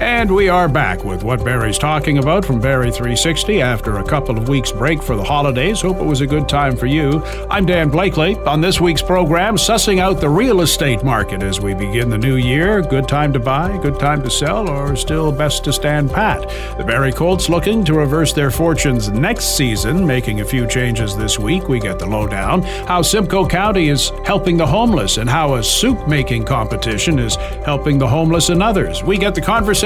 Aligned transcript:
And 0.00 0.30
we 0.34 0.50
are 0.50 0.68
back 0.68 1.04
with 1.04 1.24
what 1.24 1.42
Barrie's 1.42 1.78
talking 1.78 2.18
about 2.18 2.44
from 2.44 2.60
Barrie 2.60 2.90
360 2.90 3.62
after 3.62 3.96
a 3.96 4.04
couple 4.04 4.36
of 4.36 4.46
weeks 4.46 4.70
break 4.70 5.02
for 5.02 5.16
the 5.16 5.24
holidays. 5.24 5.80
Hope 5.80 5.96
it 5.96 6.04
was 6.04 6.20
a 6.20 6.26
good 6.26 6.50
time 6.50 6.76
for 6.76 6.84
you. 6.84 7.24
I'm 7.48 7.64
Dan 7.64 7.88
Blakely. 7.88 8.36
On 8.40 8.60
this 8.60 8.78
week's 8.78 9.00
program, 9.00 9.56
sussing 9.56 9.98
out 9.98 10.20
the 10.20 10.28
real 10.28 10.60
estate 10.60 11.02
market 11.02 11.42
as 11.42 11.62
we 11.62 11.72
begin 11.72 12.10
the 12.10 12.18
new 12.18 12.36
year. 12.36 12.82
Good 12.82 13.08
time 13.08 13.32
to 13.32 13.40
buy, 13.40 13.78
good 13.78 13.98
time 13.98 14.22
to 14.22 14.28
sell, 14.28 14.68
or 14.68 14.96
still 14.96 15.32
best 15.32 15.64
to 15.64 15.72
stand 15.72 16.10
pat. 16.10 16.42
The 16.76 16.84
Barrie 16.84 17.10
Colts 17.10 17.48
looking 17.48 17.82
to 17.86 17.94
reverse 17.94 18.34
their 18.34 18.50
fortunes 18.50 19.08
next 19.08 19.56
season, 19.56 20.06
making 20.06 20.42
a 20.42 20.44
few 20.44 20.66
changes 20.66 21.16
this 21.16 21.38
week. 21.38 21.68
We 21.68 21.80
get 21.80 21.98
the 21.98 22.06
lowdown. 22.06 22.60
How 22.86 23.00
Simcoe 23.00 23.48
County 23.48 23.88
is 23.88 24.10
helping 24.26 24.58
the 24.58 24.66
homeless 24.66 25.16
and 25.16 25.30
how 25.30 25.54
a 25.54 25.62
soup 25.62 26.06
making 26.06 26.44
competition 26.44 27.18
is 27.18 27.36
helping 27.64 27.96
the 27.96 28.06
homeless 28.08 28.50
and 28.50 28.62
others. 28.62 29.02
We 29.02 29.16
get 29.16 29.34
the 29.34 29.40
conversation 29.40 29.85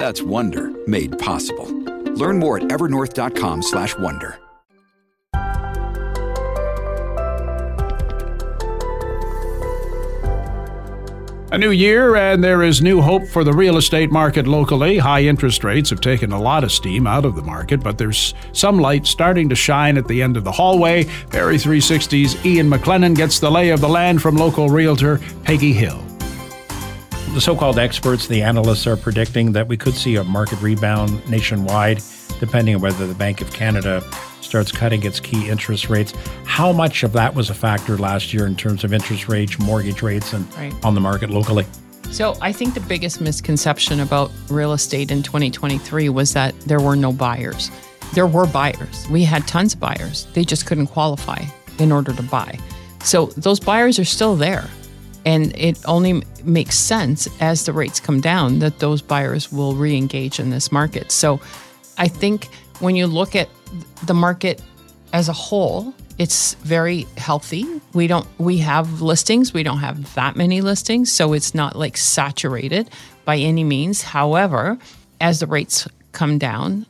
That's 0.00 0.22
Wonder 0.22 0.72
made 0.86 1.18
possible. 1.18 1.66
Learn 2.14 2.38
more 2.38 2.56
at 2.56 2.62
evernorth.com 2.62 3.62
slash 3.62 3.94
wonder. 3.98 4.38
A 11.52 11.58
new 11.58 11.70
year, 11.70 12.16
and 12.16 12.42
there 12.42 12.62
is 12.62 12.80
new 12.80 13.02
hope 13.02 13.26
for 13.26 13.44
the 13.44 13.52
real 13.52 13.76
estate 13.76 14.10
market 14.10 14.46
locally. 14.46 14.96
High 14.96 15.24
interest 15.24 15.64
rates 15.64 15.90
have 15.90 16.00
taken 16.00 16.32
a 16.32 16.40
lot 16.40 16.64
of 16.64 16.72
steam 16.72 17.06
out 17.06 17.26
of 17.26 17.36
the 17.36 17.42
market, 17.42 17.82
but 17.82 17.98
there's 17.98 18.32
some 18.52 18.78
light 18.78 19.06
starting 19.06 19.50
to 19.50 19.54
shine 19.54 19.98
at 19.98 20.08
the 20.08 20.22
end 20.22 20.38
of 20.38 20.44
the 20.44 20.52
hallway. 20.52 21.04
Barrie 21.30 21.58
360's 21.58 22.42
Ian 22.46 22.70
MacLennan 22.70 23.14
gets 23.14 23.38
the 23.38 23.50
lay 23.50 23.68
of 23.68 23.82
the 23.82 23.88
land 23.88 24.22
from 24.22 24.36
local 24.36 24.70
realtor 24.70 25.20
Peggy 25.44 25.74
Hill 25.74 26.09
the 27.34 27.40
so 27.40 27.54
called 27.54 27.78
experts, 27.78 28.26
the 28.26 28.42
analysts, 28.42 28.86
are 28.86 28.96
predicting 28.96 29.52
that 29.52 29.68
we 29.68 29.76
could 29.76 29.94
see 29.94 30.16
a 30.16 30.24
market 30.24 30.60
rebound 30.60 31.28
nationwide, 31.28 32.02
depending 32.40 32.74
on 32.74 32.80
whether 32.80 33.06
the 33.06 33.14
Bank 33.14 33.40
of 33.40 33.52
Canada 33.52 34.02
starts 34.40 34.72
cutting 34.72 35.04
its 35.04 35.20
key 35.20 35.48
interest 35.48 35.88
rates. 35.88 36.12
How 36.44 36.72
much 36.72 37.04
of 37.04 37.12
that 37.12 37.32
was 37.32 37.48
a 37.48 37.54
factor 37.54 37.96
last 37.96 38.34
year 38.34 38.46
in 38.46 38.56
terms 38.56 38.82
of 38.82 38.92
interest 38.92 39.28
rates, 39.28 39.58
mortgage 39.60 40.02
rates, 40.02 40.32
and 40.32 40.52
right. 40.56 40.74
on 40.84 40.94
the 40.94 41.00
market 41.00 41.30
locally? 41.30 41.66
So, 42.10 42.36
I 42.40 42.52
think 42.52 42.74
the 42.74 42.80
biggest 42.80 43.20
misconception 43.20 44.00
about 44.00 44.32
real 44.48 44.72
estate 44.72 45.12
in 45.12 45.22
2023 45.22 46.08
was 46.08 46.32
that 46.32 46.58
there 46.62 46.80
were 46.80 46.96
no 46.96 47.12
buyers. 47.12 47.70
There 48.12 48.26
were 48.26 48.46
buyers. 48.46 49.06
We 49.08 49.22
had 49.22 49.46
tons 49.46 49.74
of 49.74 49.80
buyers. 49.80 50.26
They 50.34 50.44
just 50.44 50.66
couldn't 50.66 50.88
qualify 50.88 51.44
in 51.78 51.92
order 51.92 52.12
to 52.12 52.22
buy. 52.24 52.58
So, 53.04 53.26
those 53.36 53.60
buyers 53.60 54.00
are 54.00 54.04
still 54.04 54.34
there. 54.34 54.68
And 55.24 55.56
it 55.56 55.78
only 55.86 56.22
makes 56.44 56.76
sense 56.76 57.28
as 57.40 57.66
the 57.66 57.72
rates 57.72 58.00
come 58.00 58.20
down 58.20 58.60
that 58.60 58.78
those 58.78 59.02
buyers 59.02 59.52
will 59.52 59.74
re 59.74 59.96
engage 59.96 60.40
in 60.40 60.50
this 60.50 60.72
market. 60.72 61.12
So 61.12 61.40
I 61.98 62.08
think 62.08 62.48
when 62.80 62.96
you 62.96 63.06
look 63.06 63.36
at 63.36 63.48
the 64.06 64.14
market 64.14 64.62
as 65.12 65.28
a 65.28 65.32
whole, 65.32 65.92
it's 66.18 66.54
very 66.54 67.06
healthy. 67.16 67.66
We 67.92 68.06
don't 68.06 68.26
we 68.38 68.58
have 68.58 69.02
listings, 69.02 69.52
we 69.52 69.62
don't 69.62 69.78
have 69.78 70.14
that 70.14 70.36
many 70.36 70.60
listings, 70.60 71.10
so 71.10 71.32
it's 71.32 71.54
not 71.54 71.76
like 71.76 71.96
saturated 71.96 72.90
by 73.24 73.36
any 73.36 73.64
means. 73.64 74.02
However, 74.02 74.78
as 75.20 75.40
the 75.40 75.46
rates 75.46 75.88
come 76.12 76.38
down, 76.38 76.86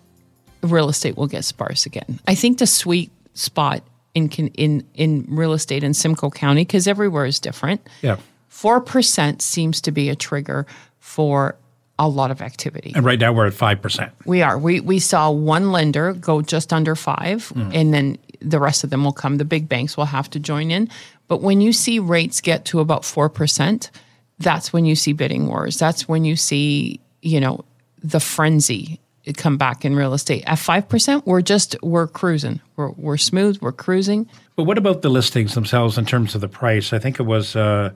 real 0.63 0.89
estate 0.89 1.17
will 1.17 1.27
get 1.27 1.45
sparse 1.45 1.87
again. 1.87 2.21
I 2.27 2.35
think 2.35 2.59
the 2.59 2.67
sweet 2.67 3.11
spot 3.35 3.83
in 4.15 4.29
in 4.29 4.87
in 4.95 5.27
real 5.29 5.53
estate 5.53 5.85
in 5.85 5.95
Simcoe 5.95 6.31
County 6.31 6.63
because 6.63 6.87
everywhere 6.87 7.27
is 7.27 7.41
different. 7.41 7.87
Yeah, 8.03 8.17
four 8.49 8.81
percent 8.81 9.43
seems 9.43 9.81
to 9.83 9.93
be 9.93 10.09
a 10.09 10.17
trigger 10.17 10.67
for 10.99 11.57
a 11.99 12.09
lot 12.09 12.31
of 12.31 12.41
activity. 12.41 12.93
And 12.95 13.05
right 13.05 13.19
now 13.19 13.33
we're 13.33 13.47
at 13.47 13.55
five 13.55 13.81
percent. 13.83 14.13
We 14.25 14.43
are. 14.43 14.59
We 14.59 14.81
we 14.81 14.99
saw 14.99 15.31
one 15.31 15.71
lender 15.71 16.13
go 16.15 16.43
just 16.43 16.73
under 16.73 16.97
five, 16.97 17.53
mm. 17.55 17.71
and 17.75 17.93
then 17.93 18.19
the 18.41 18.59
rest 18.59 18.85
of 18.85 18.91
them 18.91 19.05
will 19.05 19.13
come. 19.13 19.37
The 19.37 19.45
big 19.45 19.69
banks 19.69 19.97
will 19.97 20.07
have 20.07 20.29
to 20.31 20.41
join 20.41 20.71
in. 20.71 20.89
But 21.29 21.43
when 21.43 21.61
you 21.61 21.73
see 21.73 21.99
rates 21.99 22.41
get 22.41 22.65
to 22.67 22.81
about 22.81 23.05
four 23.05 23.29
percent, 23.29 23.91
that's 24.39 24.73
when 24.73 24.85
you 24.85 24.97
see 24.97 25.13
bidding 25.13 25.47
wars. 25.47 25.79
That's 25.79 26.09
when 26.09 26.25
you 26.25 26.37
see 26.37 27.01
you 27.23 27.39
know 27.39 27.65
the 28.03 28.21
frenzy 28.21 28.99
come 29.33 29.57
back 29.57 29.85
in 29.85 29.95
real 29.95 30.15
estate. 30.15 30.45
At 30.47 30.59
5%, 30.59 31.27
we're 31.27 31.43
just, 31.43 31.77
we're 31.83 32.07
cruising. 32.07 32.61
We're, 32.77 32.91
we're 32.91 33.17
smooth, 33.17 33.59
we're 33.61 33.73
cruising. 33.73 34.29
But 34.57 34.65
what 34.65 34.79
about 34.79 35.03
the 35.03 35.09
listings 35.09 35.55
themselves 35.55 35.99
in 35.99 36.05
terms 36.05 36.35
of 36.35 36.41
the 36.41 36.49
price? 36.49 36.93
I 36.93 36.99
think 36.99 37.19
it 37.21 37.25
was 37.25 37.57
uh, 37.57 37.93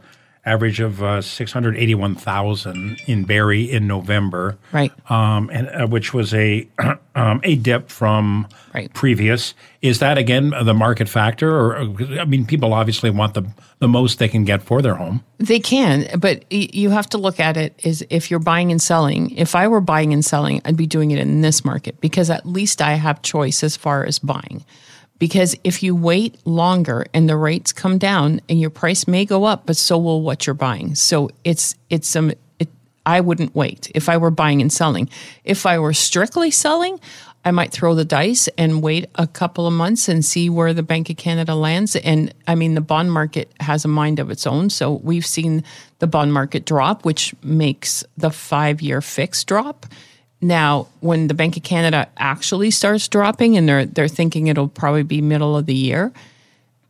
average 0.47 0.81
of 0.81 1.03
uh, 1.03 1.23
681,000 1.23 3.01
in 3.07 3.25
Barrie 3.25 3.71
in 3.71 3.87
November. 3.87 4.59
Right. 4.73 4.93
Um, 5.11 5.51
and 5.53 5.69
uh, 5.69 5.87
which 5.87 6.13
was 6.13 6.35
a 6.35 6.69
um, 7.15 7.41
a 7.45 7.57
dip 7.57 7.89
from 7.89 8.47
right. 8.75 8.93
previous. 8.93 9.55
Is 9.83 9.99
that 10.01 10.19
again 10.19 10.51
the 10.51 10.75
market 10.75 11.09
factor 11.09 11.55
or 11.55 11.79
I 12.21 12.25
mean 12.25 12.47
people 12.47 12.73
obviously 12.73 13.11
want 13.11 13.35
the 13.35 13.45
the 13.79 13.89
most 13.89 14.19
they 14.19 14.29
can 14.29 14.45
get 14.45 14.63
for 14.63 14.83
their 14.83 14.95
home. 14.95 15.25
They 15.39 15.61
can, 15.61 16.09
but 16.19 16.51
you 16.51 16.91
have 16.91 17.09
to 17.11 17.19
look 17.19 17.41
at 17.41 17.57
it 17.57 17.79
is 17.83 18.05
if 18.09 18.31
you're 18.31 18.41
buying 18.41 18.71
and 18.71 18.81
selling. 18.81 19.31
If 19.33 19.55
I 19.55 19.69
were 19.69 19.81
buying 19.81 20.13
and 20.13 20.25
selling, 20.25 20.63
I'd 20.65 20.77
be 20.77 20.87
doing 20.87 21.11
it 21.11 21.19
in 21.19 21.41
this 21.41 21.65
market 21.65 22.01
because 22.01 22.31
at 22.31 22.47
least 22.47 22.81
I 22.81 22.95
have 22.95 23.23
choice 23.23 23.63
as 23.63 23.77
far 23.77 24.05
as 24.05 24.19
buying. 24.19 24.65
Because 25.19 25.57
if 25.65 25.83
you 25.83 25.95
wait 25.95 26.45
longer 26.47 27.07
and 27.15 27.29
the 27.29 27.37
rates 27.37 27.73
come 27.73 27.99
down 27.99 28.41
and 28.49 28.61
your 28.61 28.71
price 28.71 29.07
may 29.07 29.25
go 29.25 29.45
up, 29.45 29.65
but 29.67 29.77
so 29.77 29.97
will 29.97 30.23
what 30.23 30.47
you're 30.47 30.55
buying. 30.55 30.95
So 30.95 31.31
it's 31.45 31.77
it's 31.89 32.09
some 32.09 32.33
it, 32.59 32.69
I 33.07 33.21
wouldn't 33.21 33.55
wait 33.55 33.91
if 33.95 34.09
I 34.09 34.17
were 34.17 34.31
buying 34.31 34.61
and 34.61 34.73
selling. 34.73 35.09
If 35.45 35.67
I 35.67 35.79
were 35.79 35.95
strictly 35.95 36.51
selling, 36.51 36.99
I 37.45 37.51
might 37.51 37.73
throw 37.73 37.95
the 37.95 38.07
dice 38.07 38.49
and 38.57 38.83
wait 38.83 39.11
a 39.17 39.27
couple 39.27 39.67
of 39.67 39.73
months 39.75 40.09
and 40.09 40.25
see 40.25 40.49
where 40.49 40.73
the 40.73 40.83
Bank 40.83 41.11
of 41.11 41.17
Canada 41.19 41.55
lands. 41.55 41.95
And 41.95 42.33
I 42.49 42.55
mean, 42.55 42.75
the 42.75 42.81
bond 42.81 43.13
market 43.13 43.53
has 43.61 43.85
a 43.85 43.89
mind 43.89 44.19
of 44.19 44.31
its 44.31 44.47
own. 44.47 44.71
So 44.71 44.93
we've 44.93 45.27
seen 45.27 45.63
the 45.99 46.07
bond 46.07 46.33
market 46.33 46.65
drop, 46.65 47.05
which 47.05 47.35
makes 47.43 48.03
the 48.17 48.31
five 48.31 48.81
year 48.81 49.03
fix 49.03 49.45
drop. 49.45 49.87
Now, 50.45 50.89
when 51.01 51.29
the 51.29 51.35
Bank 51.35 51.57
of 51.57 51.63
Canada 51.63 52.07
actually 52.19 52.71
starts 52.71 53.09
dropping 53.09 53.57
and 53.57 53.67
they're 53.67 53.87
they're 53.87 54.09
thinking 54.09 54.49
it'll 54.49 54.69
probably 54.69 55.03
be 55.03 55.23
middle 55.23 55.57
of 55.57 55.65
the 55.65 55.75
year, 55.75 56.13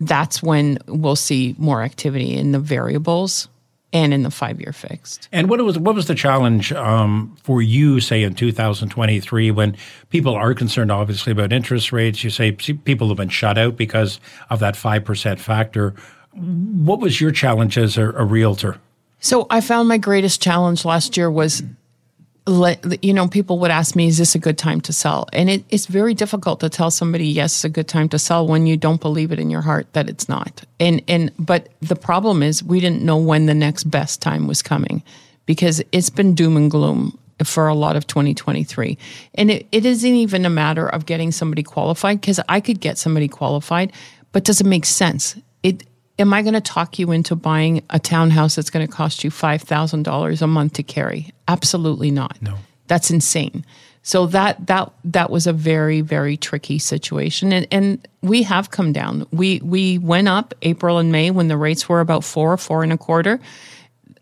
that's 0.00 0.42
when 0.42 0.78
we'll 0.88 1.14
see 1.14 1.54
more 1.56 1.80
activity 1.84 2.34
in 2.34 2.50
the 2.50 2.58
variables 2.58 3.46
and 3.92 4.12
in 4.12 4.24
the 4.24 4.30
five 4.32 4.60
year 4.60 4.72
fixed. 4.72 5.28
And 5.30 5.48
what 5.48 5.60
was 5.60 5.78
what 5.78 5.94
was 5.94 6.08
the 6.08 6.16
challenge 6.16 6.72
um, 6.72 7.36
for 7.44 7.62
you, 7.62 8.00
say 8.00 8.24
in 8.24 8.34
2023, 8.34 9.52
when 9.52 9.76
people 10.10 10.34
are 10.34 10.52
concerned, 10.52 10.90
obviously 10.90 11.30
about 11.30 11.52
interest 11.52 11.92
rates? 11.92 12.24
You 12.24 12.30
say 12.30 12.50
people 12.50 13.06
have 13.06 13.16
been 13.16 13.28
shut 13.28 13.56
out 13.56 13.76
because 13.76 14.18
of 14.50 14.58
that 14.58 14.74
five 14.74 15.04
percent 15.04 15.38
factor. 15.38 15.94
What 16.32 16.98
was 16.98 17.20
your 17.20 17.30
challenge 17.30 17.78
as 17.78 17.96
a, 17.96 18.10
a 18.14 18.24
realtor? 18.24 18.80
So 19.20 19.46
I 19.48 19.60
found 19.60 19.88
my 19.88 19.96
greatest 19.96 20.42
challenge 20.42 20.84
last 20.84 21.16
year 21.16 21.30
was 21.30 21.62
you 22.46 23.14
know, 23.14 23.26
people 23.26 23.58
would 23.60 23.70
ask 23.70 23.96
me, 23.96 24.06
is 24.06 24.18
this 24.18 24.34
a 24.34 24.38
good 24.38 24.58
time 24.58 24.80
to 24.82 24.92
sell? 24.92 25.26
And 25.32 25.48
it, 25.48 25.64
it's 25.70 25.86
very 25.86 26.12
difficult 26.12 26.60
to 26.60 26.68
tell 26.68 26.90
somebody, 26.90 27.26
yes, 27.26 27.54
it's 27.54 27.64
a 27.64 27.70
good 27.70 27.88
time 27.88 28.08
to 28.10 28.18
sell 28.18 28.46
when 28.46 28.66
you 28.66 28.76
don't 28.76 29.00
believe 29.00 29.32
it 29.32 29.38
in 29.38 29.48
your 29.48 29.62
heart 29.62 29.90
that 29.94 30.10
it's 30.10 30.28
not. 30.28 30.62
And, 30.78 31.02
and, 31.08 31.32
but 31.38 31.70
the 31.80 31.96
problem 31.96 32.42
is 32.42 32.62
we 32.62 32.80
didn't 32.80 33.02
know 33.02 33.16
when 33.16 33.46
the 33.46 33.54
next 33.54 33.84
best 33.84 34.20
time 34.20 34.46
was 34.46 34.60
coming 34.60 35.02
because 35.46 35.82
it's 35.92 36.10
been 36.10 36.34
doom 36.34 36.56
and 36.58 36.70
gloom 36.70 37.18
for 37.42 37.66
a 37.66 37.74
lot 37.74 37.96
of 37.96 38.06
2023. 38.06 38.98
And 39.34 39.50
it, 39.50 39.66
it 39.72 39.86
isn't 39.86 40.14
even 40.14 40.44
a 40.44 40.50
matter 40.50 40.86
of 40.86 41.06
getting 41.06 41.32
somebody 41.32 41.62
qualified 41.62 42.20
because 42.20 42.40
I 42.48 42.60
could 42.60 42.80
get 42.80 42.98
somebody 42.98 43.26
qualified, 43.26 43.92
but 44.32 44.44
does 44.44 44.60
it 44.60 44.66
make 44.66 44.84
sense? 44.84 45.36
It, 45.62 45.84
am 46.18 46.32
I 46.32 46.42
going 46.42 46.54
to 46.54 46.60
talk 46.60 46.98
you 46.98 47.10
into 47.10 47.34
buying 47.34 47.82
a 47.90 47.98
townhouse 47.98 48.56
that's 48.56 48.70
going 48.70 48.86
to 48.86 48.92
cost 48.92 49.24
you 49.24 49.30
$5,000 49.30 50.42
a 50.42 50.46
month 50.46 50.72
to 50.74 50.82
carry? 50.82 51.32
Absolutely 51.48 52.10
not. 52.10 52.40
No. 52.40 52.56
That's 52.86 53.10
insane. 53.10 53.64
So 54.06 54.26
that 54.26 54.66
that 54.66 54.92
that 55.04 55.30
was 55.30 55.46
a 55.46 55.52
very 55.54 56.02
very 56.02 56.36
tricky 56.36 56.78
situation, 56.78 57.54
and 57.54 57.66
and 57.70 58.06
we 58.20 58.42
have 58.42 58.70
come 58.70 58.92
down. 58.92 59.26
We 59.32 59.60
we 59.64 59.96
went 59.96 60.28
up 60.28 60.52
April 60.60 60.98
and 60.98 61.10
May 61.10 61.30
when 61.30 61.48
the 61.48 61.56
rates 61.56 61.88
were 61.88 62.00
about 62.00 62.22
four 62.22 62.54
four 62.58 62.82
and 62.82 62.92
a 62.92 62.98
quarter. 62.98 63.40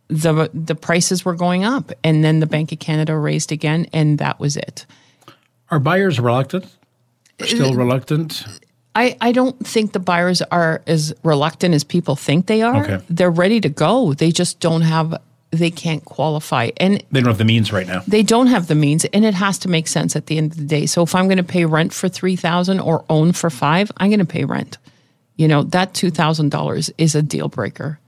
The 0.07 0.49
the 0.55 0.77
prices 0.77 1.25
were 1.25 1.35
going 1.35 1.65
up, 1.65 1.91
and 2.05 2.23
then 2.23 2.39
the 2.39 2.47
Bank 2.47 2.71
of 2.71 2.79
Canada 2.79 3.17
raised 3.17 3.51
again, 3.51 3.89
and 3.93 4.19
that 4.19 4.39
was 4.39 4.57
it. 4.57 4.87
Are 5.69 5.81
buyers 5.81 6.21
reluctant? 6.21 6.67
Still 7.41 7.73
uh, 7.73 7.75
reluctant? 7.75 8.45
I, 8.95 9.17
I 9.21 9.33
don't 9.33 9.59
think 9.67 9.93
the 9.93 9.99
buyers 10.01 10.43
are 10.43 10.83
as 10.87 11.15
reluctant 11.25 11.75
as 11.75 11.83
people 11.85 12.15
think 12.17 12.47
they 12.47 12.61
are. 12.63 12.83
Okay. 12.85 13.05
They're 13.09 13.31
ready 13.31 13.61
to 13.63 13.69
go. 13.71 14.13
They 14.13 14.31
just 14.31 14.61
don't 14.61 14.83
have, 14.83 15.15
they 15.51 15.71
can't 15.71 16.05
qualify. 16.05 16.71
And 16.77 17.03
They 17.11 17.21
don't 17.21 17.29
have 17.31 17.39
the 17.39 17.45
means 17.47 17.73
right 17.73 17.87
now. 17.87 18.03
they 18.07 18.23
don't 18.23 18.49
have 18.49 18.67
the 18.67 18.75
means 18.75 19.05
and 19.07 19.25
it 19.25 19.33
has 19.35 19.59
to 19.61 19.69
make 19.71 19.89
sense 19.89 20.15
at 20.15 20.27
the 20.27 20.37
end 20.37 20.53
of 20.53 20.59
the 20.59 20.65
day. 20.65 20.85
So 20.87 21.03
if 21.03 21.15
I'm 21.15 21.25
going 21.27 21.39
to 21.39 21.43
pay 21.43 21.65
rent 21.65 21.95
for 21.95 22.09
3000 22.11 22.81
or 22.81 23.05
own 23.09 23.33
for 23.33 23.49
5, 23.49 23.93
I'm 23.97 24.11
going 24.11 24.19
to 24.19 24.27
pay 24.27 24.45
rent. 24.45 24.77
You 25.37 25.49
know, 25.49 25.63
that 25.63 25.95
$2,000 25.95 26.91
is 26.99 27.15
a 27.15 27.23
deal 27.23 27.49
breaker. 27.49 27.99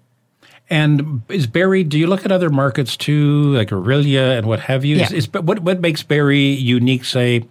And 0.70 1.22
is 1.28 1.46
Barrie? 1.46 1.84
Do 1.84 1.98
you 1.98 2.06
look 2.06 2.24
at 2.24 2.32
other 2.32 2.48
markets 2.50 2.96
too, 2.96 3.52
like 3.54 3.68
Orillia 3.68 4.36
and 4.38 4.46
what 4.46 4.60
have 4.60 4.84
you? 4.84 4.96
Is, 4.96 5.10
Yeah. 5.10 5.16
is, 5.16 5.32
what 5.32 5.60
what 5.60 5.80
makes 5.80 6.02
Barrie 6.02 6.38
unique? 6.52 7.04
Say, 7.04 7.44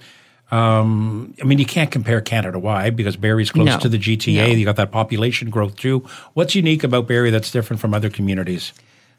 um, 0.53 1.33
I 1.41 1.45
mean, 1.45 1.57
you 1.57 1.65
can't 1.65 1.89
compare 1.89 2.21
Canada 2.21 2.59
wide 2.59 2.95
because 2.95 3.15
Barrie's 3.15 3.49
close 3.51 3.65
No. 3.65 3.79
to 3.79 3.89
the 3.89 3.97
GTA. 3.97 4.49
No. 4.49 4.53
You 4.53 4.65
got 4.65 4.75
that 4.75 4.91
population 4.91 5.49
growth 5.49 5.75
too. 5.75 6.05
What's 6.33 6.53
unique 6.53 6.83
about 6.83 7.07
Barrie 7.07 7.31
that's 7.31 7.49
different 7.51 7.79
from 7.79 7.93
other 7.93 8.09
communities? 8.09 8.71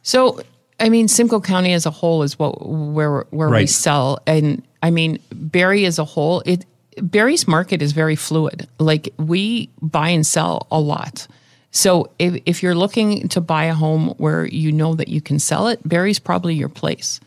So, 0.03 0.41
I 0.79 0.89
mean, 0.89 1.09
Simcoe 1.09 1.41
County 1.41 1.73
as 1.73 1.87
a 1.87 1.91
whole 1.91 2.23
is 2.23 2.39
what 2.39 2.65
where 2.67 3.27
where 3.31 3.49
we 3.51 3.67
sell, 3.67 4.19
and 4.27 4.63
I 4.83 4.91
mean, 4.91 5.19
Barrie 5.33 5.87
as 5.87 5.99
a 5.99 6.05
whole, 6.05 6.41
it 6.47 6.65
Barrie's 7.03 7.49
market 7.49 7.83
is 7.83 7.91
very 7.93 8.15
fluid. 8.17 8.69
Like 8.79 9.13
we 9.19 9.71
buy 9.83 10.11
and 10.11 10.25
sell 10.27 10.69
a 10.71 10.79
lot. 10.79 11.27
So 11.73 12.11
if 12.21 12.41
if 12.47 12.63
you're 12.63 12.77
looking 12.77 13.29
to 13.31 13.41
buy 13.41 13.65
a 13.65 13.75
home 13.75 14.11
where 14.19 14.47
you 14.47 14.71
know 14.71 14.95
that 14.95 15.09
you 15.09 15.21
can 15.21 15.41
sell 15.41 15.67
it, 15.67 15.81
Barrie's 15.89 16.21
probably 16.21 16.55
your 16.55 16.69
place 16.69 17.19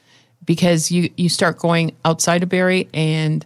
because 0.45 0.91
you 0.91 1.09
you 1.17 1.27
start 1.27 1.57
going 1.59 1.93
outside 2.05 2.43
of 2.43 2.49
Barrie 2.49 2.87
and 2.93 3.45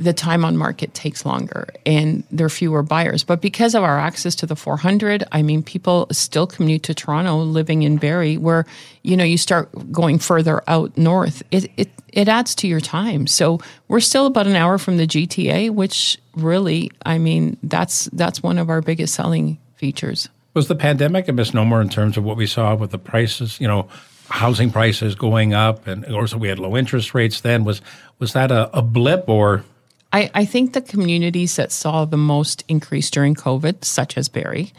the 0.00 0.14
time 0.14 0.46
on 0.46 0.56
market 0.56 0.94
takes 0.94 1.26
longer 1.26 1.68
and 1.84 2.24
there 2.30 2.46
are 2.46 2.50
fewer 2.50 2.82
buyers. 2.82 3.22
But 3.22 3.42
because 3.42 3.74
of 3.74 3.84
our 3.84 3.98
access 3.98 4.34
to 4.36 4.46
the 4.46 4.56
400, 4.56 5.24
I 5.30 5.42
mean, 5.42 5.62
people 5.62 6.06
still 6.10 6.46
commute 6.46 6.84
to 6.84 6.94
Toronto 6.94 7.36
living 7.36 7.82
in 7.82 7.98
Barrie, 7.98 8.38
where, 8.38 8.64
you 9.02 9.14
know, 9.14 9.24
you 9.24 9.36
start 9.36 9.68
going 9.92 10.18
further 10.18 10.62
out 10.66 10.96
north. 10.96 11.42
It, 11.50 11.70
it, 11.76 11.90
it 12.14 12.28
adds 12.28 12.54
to 12.56 12.66
your 12.66 12.80
time. 12.80 13.26
So 13.26 13.60
we're 13.88 14.00
still 14.00 14.24
about 14.24 14.46
an 14.46 14.56
hour 14.56 14.78
from 14.78 14.96
the 14.96 15.06
GTA, 15.06 15.68
which 15.68 16.18
really, 16.34 16.90
I 17.04 17.18
mean, 17.18 17.58
that's 17.62 18.06
that's 18.06 18.42
one 18.42 18.56
of 18.56 18.70
our 18.70 18.80
biggest 18.80 19.14
selling 19.14 19.58
features. 19.74 20.30
Was 20.54 20.68
the 20.68 20.74
pandemic 20.74 21.28
a 21.28 21.32
misnomer 21.34 21.82
in 21.82 21.90
terms 21.90 22.16
of 22.16 22.24
what 22.24 22.38
we 22.38 22.46
saw 22.46 22.74
with 22.74 22.90
the 22.90 22.98
prices? 22.98 23.60
You 23.60 23.68
know, 23.68 23.86
housing 24.30 24.70
prices 24.70 25.14
going 25.14 25.52
up, 25.52 25.86
and 25.86 26.06
also 26.06 26.38
we 26.38 26.48
had 26.48 26.58
low 26.58 26.74
interest 26.74 27.14
rates. 27.14 27.42
Then 27.42 27.64
was 27.64 27.82
was 28.18 28.32
that 28.32 28.50
a, 28.50 28.74
a 28.76 28.80
blip 28.80 29.28
or? 29.28 29.62
I, 30.12 30.30
I 30.34 30.44
think 30.44 30.72
the 30.72 30.80
communities 30.80 31.56
that 31.56 31.72
saw 31.72 32.04
the 32.04 32.16
most 32.16 32.64
increase 32.68 33.10
during 33.10 33.34
COVID, 33.34 33.84
such 33.84 34.16
as 34.16 34.28
Barrie, 34.28 34.72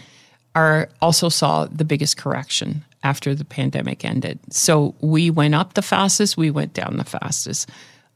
are 0.55 0.89
also 1.01 1.29
saw 1.29 1.65
the 1.65 1.85
biggest 1.85 2.17
correction 2.17 2.83
after 3.03 3.33
the 3.33 3.45
pandemic 3.45 4.03
ended. 4.03 4.39
So 4.49 4.95
we 4.99 5.29
went 5.29 5.55
up 5.55 5.73
the 5.73 5.81
fastest, 5.81 6.37
we 6.37 6.51
went 6.51 6.73
down 6.73 6.97
the 6.97 7.05
fastest. 7.05 7.69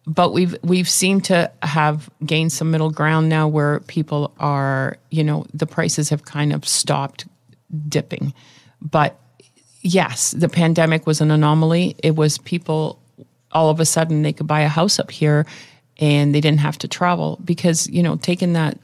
But 0.07 0.33
we've 0.33 0.56
we've 0.62 0.89
seemed 0.89 1.25
to 1.25 1.51
have 1.63 2.09
gained 2.23 2.51
some 2.51 2.69
middle 2.69 2.91
ground 2.91 3.27
now 3.27 3.47
where 3.47 3.79
people 3.81 4.35
are, 4.39 4.97
you 5.09 5.23
know, 5.23 5.47
the 5.51 5.65
prices 5.65 6.09
have 6.09 6.25
kind 6.25 6.53
of 6.53 6.68
stopped 6.68 7.25
dipping. 7.89 8.31
But 8.81 9.19
yes, 9.81 10.31
the 10.31 10.50
pandemic 10.50 11.07
was 11.07 11.21
an 11.21 11.31
anomaly. 11.31 11.95
It 12.03 12.15
was 12.15 12.38
people 12.38 13.00
all 13.51 13.69
of 13.69 13.79
a 13.79 13.85
sudden 13.85 14.21
they 14.21 14.33
could 14.33 14.45
buy 14.45 14.61
a 14.61 14.68
house 14.68 15.00
up 15.00 15.09
here 15.09 15.47
and 16.00 16.36
they 16.36 16.42
didn't 16.42 16.59
have 16.59 16.77
to 16.80 16.88
travel 16.88 17.39
because, 17.44 17.88
you 17.89 18.03
know, 18.03 18.15
taking 18.18 18.53
that 18.53 18.77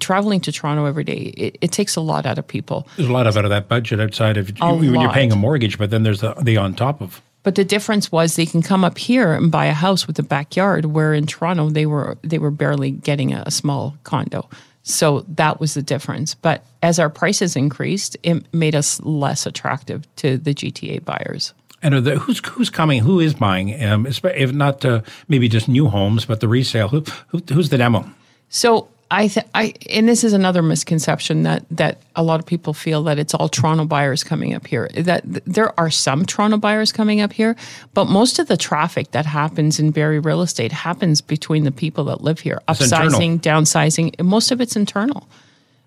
traveling 0.00 0.40
to 0.40 0.52
Toronto 0.52 0.84
every 0.86 1.04
day, 1.04 1.32
it, 1.36 1.58
it 1.60 1.72
takes 1.72 1.96
a 1.96 2.00
lot 2.00 2.26
out 2.26 2.38
of 2.38 2.46
people. 2.46 2.86
There's 2.96 3.08
a 3.08 3.12
lot 3.12 3.26
of 3.26 3.36
out 3.36 3.44
of 3.44 3.50
that 3.50 3.68
budget 3.68 4.00
outside 4.00 4.36
of 4.36 4.50
A 4.60 4.74
when 4.74 5.00
you're 5.00 5.12
paying 5.12 5.32
a 5.32 5.36
mortgage, 5.36 5.78
but 5.78 5.90
then 5.90 6.02
there's 6.02 6.20
the, 6.20 6.34
the 6.34 6.56
on 6.56 6.74
top 6.74 7.00
of. 7.00 7.22
But 7.44 7.54
the 7.54 7.64
difference 7.64 8.10
was 8.10 8.36
they 8.36 8.46
can 8.46 8.62
come 8.62 8.84
up 8.84 8.98
here 8.98 9.32
and 9.32 9.50
buy 9.50 9.66
a 9.66 9.72
house 9.72 10.06
with 10.06 10.18
a 10.18 10.22
backyard, 10.22 10.86
where 10.86 11.14
in 11.14 11.26
Toronto 11.26 11.70
they 11.70 11.86
were 11.86 12.18
they 12.22 12.38
were 12.38 12.50
barely 12.50 12.90
getting 12.90 13.32
a, 13.32 13.44
a 13.46 13.50
small 13.50 13.96
condo. 14.04 14.48
So 14.82 15.20
that 15.28 15.60
was 15.60 15.74
the 15.74 15.82
difference. 15.82 16.34
But 16.34 16.64
as 16.82 16.98
our 16.98 17.10
prices 17.10 17.56
increased, 17.56 18.16
it 18.22 18.52
made 18.54 18.74
us 18.74 19.00
less 19.02 19.44
attractive 19.46 20.06
to 20.16 20.38
the 20.38 20.54
GTA 20.54 21.04
buyers. 21.04 21.52
And 21.82 22.04
the, 22.04 22.18
who's 22.18 22.40
who's 22.44 22.70
coming? 22.70 23.02
Who 23.02 23.20
is 23.20 23.34
buying? 23.34 23.82
Um, 23.84 24.06
if 24.06 24.52
not 24.52 24.84
uh, 24.84 25.02
maybe 25.28 25.48
just 25.48 25.68
new 25.68 25.88
homes, 25.88 26.24
but 26.24 26.40
the 26.40 26.48
resale. 26.48 26.88
Who, 26.88 27.04
who 27.28 27.40
who's 27.52 27.68
the 27.68 27.78
demo? 27.78 28.04
So 28.48 28.88
I, 29.10 29.28
th- 29.28 29.46
I, 29.54 29.72
and 29.88 30.06
this 30.08 30.22
is 30.24 30.32
another 30.32 30.60
misconception 30.62 31.44
that 31.44 31.64
that 31.70 32.02
a 32.16 32.22
lot 32.22 32.40
of 32.40 32.46
people 32.46 32.74
feel 32.74 33.02
that 33.04 33.18
it's 33.18 33.32
all 33.32 33.48
Toronto 33.48 33.84
buyers 33.84 34.24
coming 34.24 34.54
up 34.54 34.66
here. 34.66 34.88
That 34.94 35.22
th- 35.24 35.44
there 35.46 35.78
are 35.80 35.88
some 35.90 36.26
Toronto 36.26 36.56
buyers 36.58 36.92
coming 36.92 37.20
up 37.20 37.32
here, 37.32 37.54
but 37.94 38.06
most 38.06 38.38
of 38.38 38.48
the 38.48 38.56
traffic 38.56 39.12
that 39.12 39.24
happens 39.24 39.78
in 39.78 39.92
Barrie 39.92 40.18
real 40.18 40.42
estate 40.42 40.72
happens 40.72 41.20
between 41.20 41.64
the 41.64 41.72
people 41.72 42.04
that 42.04 42.22
live 42.22 42.40
here, 42.40 42.60
It's 42.68 42.80
internal. 42.82 43.18
upsizing, 43.18 43.40
downsizing. 43.40 44.22
Most 44.22 44.50
of 44.50 44.60
it's 44.60 44.76
internal. 44.76 45.28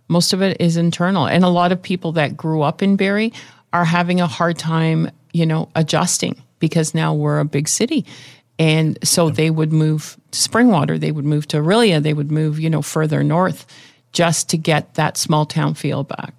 Most 0.07 0.33
of 0.33 0.41
it 0.41 0.59
is 0.59 0.75
internal, 0.77 1.27
and 1.27 1.43
a 1.43 1.49
lot 1.49 1.71
of 1.71 1.81
people 1.81 2.13
that 2.13 2.35
grew 2.35 2.61
up 2.63 2.81
in 2.81 2.95
Barrie 2.95 3.33
are 3.71 3.85
having 3.85 4.19
a 4.19 4.27
hard 4.27 4.57
time, 4.57 5.09
you 5.33 5.45
know, 5.45 5.69
adjusting 5.75 6.41
because 6.59 6.93
now 6.93 7.13
we're 7.13 7.39
a 7.39 7.45
big 7.45 7.67
city. 7.67 8.05
And 8.59 8.97
so 9.03 9.29
they 9.29 9.49
would 9.49 9.73
move 9.73 10.17
to 10.31 10.37
Springwater, 10.37 10.99
they 10.99 11.11
would 11.11 11.25
move 11.25 11.47
to 11.47 11.57
Orillia, 11.57 12.01
they 12.01 12.13
would 12.13 12.31
move, 12.31 12.59
you 12.59 12.69
know, 12.69 12.81
further 12.81 13.23
north 13.23 13.65
just 14.11 14.49
to 14.49 14.57
get 14.57 14.93
that 14.95 15.17
small 15.17 15.45
town 15.45 15.73
feel 15.73 16.03
back. 16.03 16.33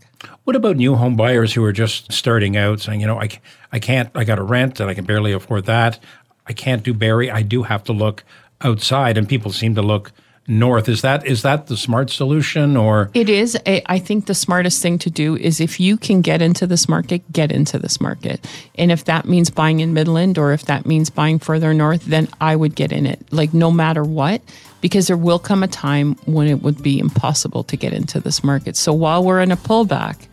What 0.45 0.57
about 0.57 0.77
new 0.77 0.95
home 0.95 1.17
buyers 1.17 1.53
who 1.53 1.65
are 1.65 1.73
just 1.73 2.13
starting 2.13 2.57
out, 2.57 2.81
saying, 2.81 3.01
you 3.01 3.07
know, 3.07 3.21
I, 3.21 3.29
I 3.73 3.79
can't, 3.79 4.11
I 4.15 4.25
got 4.25 4.39
a 4.39 4.43
rent 4.43 4.79
and 4.79 4.89
I 4.89 4.95
can 4.95 5.05
barely 5.05 5.33
afford 5.33 5.67
that. 5.67 5.99
I 6.47 6.53
can't 6.53 6.83
do 6.83 6.93
Barrie. 6.95 7.31
I 7.31 7.43
do 7.43 7.63
have 7.63 7.85
to 7.85 7.93
look 7.93 8.25
outside, 8.61 9.17
and 9.17 9.29
people 9.29 9.53
seem 9.53 9.75
to 9.75 9.83
look 9.83 10.13
north. 10.47 10.89
Is 10.89 11.03
that 11.03 11.27
is 11.27 11.43
that 11.43 11.67
the 11.67 11.77
smart 11.77 12.11
solution, 12.11 12.77
or 12.77 13.11
It 13.15 13.29
is. 13.29 13.57
I 13.67 13.83
I 13.87 13.99
think 13.99 14.27
the 14.27 14.35
smartest 14.35 14.83
thing 14.83 14.99
to 14.99 15.11
do 15.11 15.37
is 15.37 15.61
if 15.61 15.79
you 15.79 15.97
can 15.97 16.21
get 16.21 16.43
into 16.43 16.67
this 16.67 16.89
market, 16.89 17.31
get 17.33 17.53
into 17.53 17.79
this 17.79 18.01
market. 18.01 18.47
And 18.77 18.91
if 18.91 19.05
that 19.05 19.27
means 19.27 19.51
buying 19.51 19.81
in 19.81 19.95
Midland 19.95 20.39
or 20.39 20.53
if 20.53 20.65
that 20.67 20.87
means 20.87 21.11
buying 21.11 21.39
further 21.39 21.73
north, 21.75 22.05
then 22.05 22.29
I 22.41 22.57
would 22.57 22.75
get 22.75 22.93
in 22.93 23.07
it, 23.07 23.21
like 23.31 23.55
no 23.55 23.71
matter 23.71 24.03
what, 24.03 24.43
because 24.81 25.07
there 25.07 25.17
will 25.17 25.39
come 25.39 25.63
a 25.63 25.69
time 25.69 26.17
when 26.25 26.49
it 26.49 26.63
would 26.63 26.83
be 26.83 26.99
impossible 26.99 27.65
to 27.65 27.77
get 27.77 27.93
into 27.93 28.21
this 28.21 28.43
market. 28.43 28.77
So 28.77 28.93
while 28.93 29.23
we're 29.25 29.41
in 29.41 29.53
a 29.53 29.57
pullback, 29.57 30.27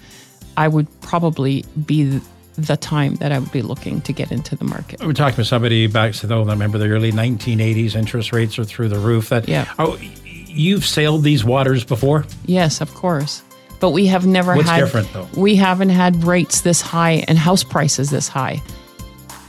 I 0.58 0.68
would 0.68 0.88
probably 1.02 1.64
be 1.86 2.20
the 2.68 2.78
time 2.78 3.16
that 3.16 3.32
I 3.32 3.40
would 3.40 3.52
be 3.52 3.62
looking 3.62 4.02
to 4.02 4.14
get 4.14 4.32
into 4.32 4.56
the 4.56 4.66
market. 4.66 5.00
we 5.00 5.08
were 5.08 5.14
talking 5.14 5.38
to 5.38 5.46
somebody 5.46 5.88
back 5.88 6.14
said, 6.14 6.32
oh, 6.32 6.44
I 6.44 6.52
remember 6.52 6.78
the 6.78 6.90
early 6.90 7.12
1980s. 7.12 7.96
Interest 7.96 8.32
rates 8.32 8.60
are 8.60 8.66
through 8.66 8.90
the 8.90 9.00
roof. 9.00 9.30
That 9.30 9.48
Yeah. 9.48 9.72
Oh, 9.78 9.98
you've 10.24 10.86
sailed 10.86 11.24
these 11.24 11.44
waters 11.44 11.84
before. 11.84 12.26
Yes, 12.46 12.82
of 12.82 12.94
course. 12.94 13.44
But 13.80 13.92
we 13.92 14.08
have 14.08 14.26
never 14.26 14.56
What's 14.56 14.70
had 14.70 14.80
different, 14.80 15.12
though? 15.14 15.28
We 15.36 15.56
haven't 15.56 15.90
had 15.90 16.24
rates 16.24 16.62
this 16.62 16.82
high 16.82 17.24
and 17.28 17.38
house 17.38 17.64
prices 17.64 18.10
this 18.10 18.28
high. 18.28 18.62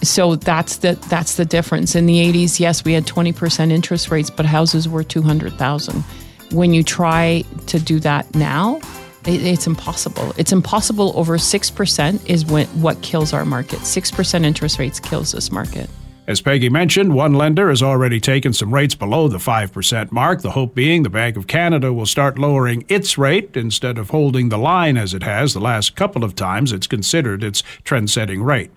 So 0.03 0.37
that's 0.37 0.79
the 0.79 0.93
that's 1.09 1.37
the 1.37 1.45
difference. 1.45 1.95
In 1.95 2.07
the 2.07 2.19
80s, 2.33 2.59
yes, 2.59 2.85
we 2.85 2.93
had 2.95 3.07
20% 3.07 3.71
interest 3.71 4.11
rates, 4.11 4.31
but 4.31 4.47
houses 4.47 4.89
were 4.89 5.05
200,000. 5.05 6.03
When 6.53 6.73
you 6.73 6.83
try 6.83 7.45
to 7.67 7.79
do 7.79 8.01
that 8.01 8.35
now, 8.35 8.81
it, 9.27 9.43
it's 9.43 9.67
impossible. 9.67 10.33
It's 10.37 10.53
impossible 10.53 11.13
over 11.15 11.37
6% 11.37 12.29
is 12.29 12.47
when, 12.47 12.67
what 12.81 13.01
kills 13.03 13.33
our 13.33 13.45
market. 13.45 13.81
6% 13.81 14.45
interest 14.45 14.79
rates 14.79 15.01
kills 15.01 15.33
this 15.33 15.51
market. 15.51 15.89
As 16.31 16.41
Peggy 16.41 16.69
mentioned, 16.69 17.13
one 17.13 17.35
lender 17.35 17.71
has 17.71 17.83
already 17.83 18.21
taken 18.21 18.53
some 18.53 18.73
rates 18.73 18.95
below 18.95 19.27
the 19.27 19.39
5% 19.39 20.13
mark, 20.13 20.43
the 20.43 20.53
hope 20.53 20.77
being 20.77 21.03
the 21.03 21.11
Bank 21.11 21.37
of 21.37 21.49
Canada 21.49 21.93
will 21.93 22.07
start 22.07 22.39
lowering 22.39 22.85
its 22.89 23.19
rate 23.19 23.57
instead 23.57 23.99
of 23.99 24.11
holding 24.11 24.49
the 24.49 24.59
line 24.59 24.97
as 24.97 25.13
it 25.13 25.25
has 25.25 25.55
the 25.55 25.61
last 25.61 25.97
couple 25.97 26.23
of 26.23 26.37
times 26.37 26.73
it's 26.73 26.87
considered 26.87 27.43
its 27.43 27.65
trend 27.83 28.11
setting 28.11 28.45
rate. 28.45 28.71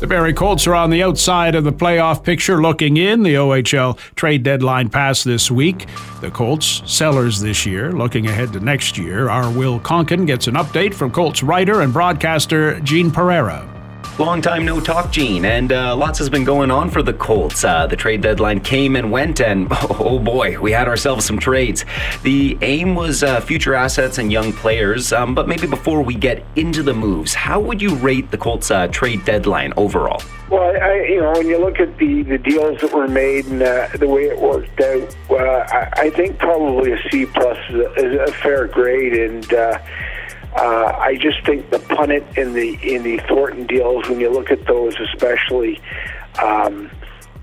The 0.00 0.06
Barrie 0.06 0.32
Colts 0.32 0.66
are 0.66 0.74
on 0.74 0.88
the 0.88 1.02
outside 1.02 1.54
of 1.54 1.64
the 1.64 1.74
playoff 1.74 2.24
picture 2.24 2.62
looking 2.62 2.96
in. 2.96 3.22
The 3.22 3.34
OHL 3.34 3.98
trade 4.16 4.42
deadline 4.42 4.88
passed 4.88 5.26
this 5.26 5.50
week. 5.50 5.88
The 6.22 6.30
Colts, 6.30 6.80
sellers 6.86 7.38
this 7.38 7.66
year, 7.66 7.92
looking 7.92 8.26
ahead 8.26 8.54
to 8.54 8.60
next 8.60 8.96
year. 8.96 9.28
Our 9.28 9.50
Will 9.50 9.78
Konken 9.78 10.26
gets 10.26 10.46
an 10.46 10.54
update 10.54 10.94
from 10.94 11.10
Colts 11.10 11.42
writer 11.42 11.82
and 11.82 11.92
broadcaster 11.92 12.80
Gene 12.80 13.10
Pereira. 13.10 13.69
Long 14.20 14.42
time 14.42 14.66
no 14.66 14.80
talk, 14.80 15.10
Gene, 15.10 15.46
and 15.46 15.72
uh, 15.72 15.96
lots 15.96 16.18
has 16.18 16.28
been 16.28 16.44
going 16.44 16.70
on 16.70 16.90
for 16.90 17.02
the 17.02 17.14
Colts. 17.14 17.64
Uh, 17.64 17.86
the 17.86 17.96
trade 17.96 18.20
deadline 18.20 18.60
came 18.60 18.96
and 18.96 19.10
went, 19.10 19.40
and 19.40 19.66
oh 19.72 20.18
boy, 20.18 20.60
we 20.60 20.72
had 20.72 20.88
ourselves 20.88 21.24
some 21.24 21.38
trades. 21.38 21.86
The 22.22 22.58
aim 22.60 22.94
was 22.94 23.22
uh, 23.22 23.40
future 23.40 23.72
assets 23.72 24.18
and 24.18 24.30
young 24.30 24.52
players, 24.52 25.14
um, 25.14 25.34
but 25.34 25.48
maybe 25.48 25.66
before 25.66 26.02
we 26.02 26.14
get 26.14 26.44
into 26.54 26.82
the 26.82 26.92
moves, 26.92 27.32
how 27.32 27.60
would 27.60 27.80
you 27.80 27.94
rate 27.94 28.30
the 28.30 28.36
Colts' 28.36 28.70
uh, 28.70 28.88
trade 28.88 29.24
deadline 29.24 29.72
overall? 29.78 30.22
Well, 30.50 30.76
I, 30.82 30.96
you 31.08 31.20
know, 31.22 31.32
when 31.32 31.46
you 31.46 31.58
look 31.58 31.80
at 31.80 31.96
the, 31.96 32.22
the 32.22 32.36
deals 32.36 32.80
that 32.82 32.92
were 32.92 33.08
made 33.08 33.46
and 33.46 33.62
uh, 33.62 33.88
the 33.96 34.06
way 34.06 34.24
it 34.24 34.38
worked 34.38 34.80
out, 34.82 35.16
uh, 35.30 35.34
I, 35.36 35.92
I 35.96 36.10
think 36.10 36.38
probably 36.38 36.92
a 36.92 36.98
C 37.08 37.24
plus 37.24 37.56
is 37.70 37.76
a, 37.76 37.92
is 37.94 38.28
a 38.28 38.32
fair 38.34 38.66
grade, 38.66 39.14
and 39.14 39.50
uh, 40.56 40.96
I 40.98 41.16
just 41.16 41.44
think 41.46 41.70
the 41.70 41.78
Punnett 41.78 42.36
in 42.36 42.54
the 42.54 42.78
in 42.82 43.02
the 43.02 43.18
Thornton 43.28 43.66
deals, 43.66 44.08
when 44.08 44.20
you 44.20 44.30
look 44.30 44.50
at 44.50 44.66
those, 44.66 44.98
especially, 44.98 45.80
um, 46.42 46.90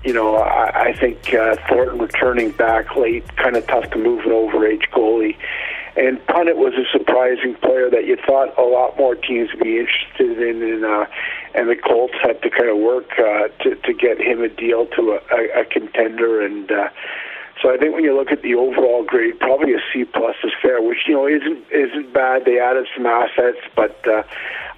you 0.04 0.12
know, 0.12 0.36
I, 0.36 0.88
I 0.88 0.92
think 0.92 1.32
uh, 1.32 1.56
Thornton 1.68 1.98
returning 1.98 2.50
back 2.52 2.96
late, 2.96 3.24
kind 3.36 3.56
of 3.56 3.66
tough 3.66 3.90
to 3.90 3.98
move 3.98 4.24
an 4.24 4.32
overage 4.32 4.88
goalie. 4.90 5.36
And 5.96 6.18
Punnett 6.26 6.56
was 6.56 6.74
a 6.74 6.86
surprising 6.96 7.56
player 7.56 7.90
that 7.90 8.06
you 8.06 8.16
thought 8.24 8.56
a 8.56 8.62
lot 8.62 8.96
more 8.96 9.16
teams 9.16 9.50
would 9.52 9.64
be 9.64 9.78
interested 9.78 10.38
in, 10.38 10.62
and 10.62 10.84
uh, 10.84 11.06
and 11.54 11.68
the 11.68 11.76
Colts 11.76 12.14
had 12.22 12.40
to 12.42 12.50
kind 12.50 12.68
of 12.68 12.76
work 12.76 13.10
uh, 13.18 13.48
to 13.64 13.74
to 13.74 13.94
get 13.94 14.20
him 14.20 14.42
a 14.42 14.48
deal 14.48 14.86
to 14.86 15.18
a, 15.18 15.34
a, 15.34 15.62
a 15.62 15.64
contender, 15.64 16.40
and 16.44 16.70
uh, 16.70 16.88
so 17.62 17.72
I 17.72 17.76
think 17.76 17.94
when 17.94 18.04
you 18.04 18.14
look 18.16 18.30
at 18.30 18.42
the 18.42 18.54
overall 18.54 19.04
grade, 19.04 19.38
probably 19.40 19.74
a 19.74 19.82
C 19.92 20.04
plus 20.04 20.36
is 20.44 20.52
fair, 20.62 20.80
which 20.80 21.06
you 21.06 21.14
know 21.14 21.26
isn't 21.26 21.64
isn't 21.70 22.12
bad. 22.12 22.44
They 22.44 22.58
added 22.60 22.86
some 22.96 23.06
assets, 23.06 23.58
but 23.74 23.96
uh, 24.06 24.22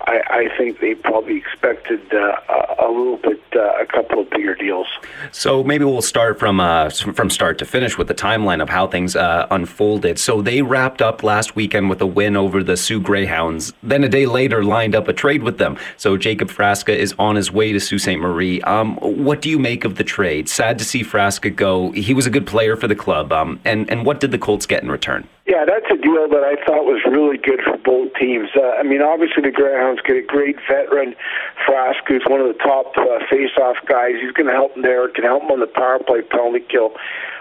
I, 0.02 0.22
I 0.30 0.56
think 0.56 0.80
they 0.80 0.94
probably 0.94 1.36
expected 1.36 2.00
uh, 2.12 2.36
a, 2.48 2.86
a 2.86 2.88
little 2.88 3.18
bit, 3.18 3.42
uh, 3.54 3.80
a 3.80 3.86
couple 3.86 4.20
of 4.20 4.30
bigger 4.30 4.54
deals. 4.54 4.86
So 5.32 5.62
maybe 5.62 5.84
we'll 5.84 6.02
start 6.02 6.38
from 6.38 6.60
uh, 6.60 6.90
from 6.90 7.30
start 7.30 7.58
to 7.58 7.64
finish 7.64 7.98
with 7.98 8.08
the 8.08 8.14
timeline 8.14 8.62
of 8.62 8.68
how 8.68 8.86
things 8.86 9.16
unfolded. 9.18 10.18
So 10.18 10.42
they 10.42 10.62
wrapped 10.62 11.02
up 11.02 11.22
last 11.22 11.56
weekend 11.56 11.90
with 11.90 12.00
a 12.00 12.06
win 12.06 12.36
over 12.36 12.62
the 12.62 12.76
Soo 12.76 13.00
Greyhounds. 13.00 13.72
Then 13.82 14.04
a 14.04 14.08
day 14.08 14.26
later, 14.26 14.64
lined 14.64 14.94
up 14.94 15.08
a 15.08 15.12
trade 15.12 15.42
with 15.42 15.58
them. 15.58 15.78
So 15.96 16.16
Jacob 16.16 16.48
Frasca 16.48 16.94
is 16.94 17.14
on 17.18 17.36
his 17.36 17.52
way 17.52 17.72
to 17.72 17.80
Sault 17.80 18.00
Ste. 18.00 18.18
Marie. 18.18 18.60
Um, 18.62 18.96
what 18.96 19.40
do 19.42 19.50
you 19.50 19.58
make 19.58 19.84
of 19.84 19.96
the 19.96 20.04
trade? 20.04 20.48
Sad 20.48 20.78
to 20.78 20.84
see 20.84 21.02
Frasca 21.02 21.54
go. 21.54 21.90
He 21.92 22.14
was 22.14 22.26
a 22.26 22.30
good 22.30 22.46
player 22.46 22.76
for 22.76 22.88
the 22.88 22.96
club. 22.96 23.32
Um, 23.32 23.60
and 23.64 23.90
and 23.90 24.06
what 24.06 24.20
did 24.20 24.30
the 24.30 24.38
Colts 24.38 24.66
get 24.66 24.82
in 24.82 24.90
return? 24.90 25.28
Yeah, 25.50 25.66
that's 25.66 25.90
a 25.90 25.98
deal 25.98 26.30
that 26.30 26.46
I 26.46 26.54
thought 26.62 26.86
was 26.86 27.02
really 27.02 27.34
good 27.36 27.58
for 27.66 27.74
both 27.76 28.14
teams. 28.14 28.54
Uh, 28.54 28.78
I 28.78 28.84
mean, 28.86 29.02
obviously 29.02 29.42
the 29.42 29.50
Greyhounds 29.50 30.00
get 30.06 30.14
a 30.14 30.22
great 30.22 30.54
veteran, 30.70 31.16
Frask, 31.66 32.06
who's 32.06 32.22
one 32.30 32.38
of 32.38 32.46
the 32.46 32.58
top 32.62 32.94
uh, 32.94 33.18
face-off 33.26 33.82
guys. 33.90 34.14
He's 34.22 34.30
going 34.30 34.46
to 34.46 34.54
help 34.54 34.78
them 34.78 34.86
there, 34.86 35.10
can 35.10 35.24
help 35.24 35.42
them 35.42 35.50
on 35.50 35.58
the 35.58 35.66
power 35.66 35.98
play 35.98 36.22
penalty 36.22 36.62
kill. 36.70 36.94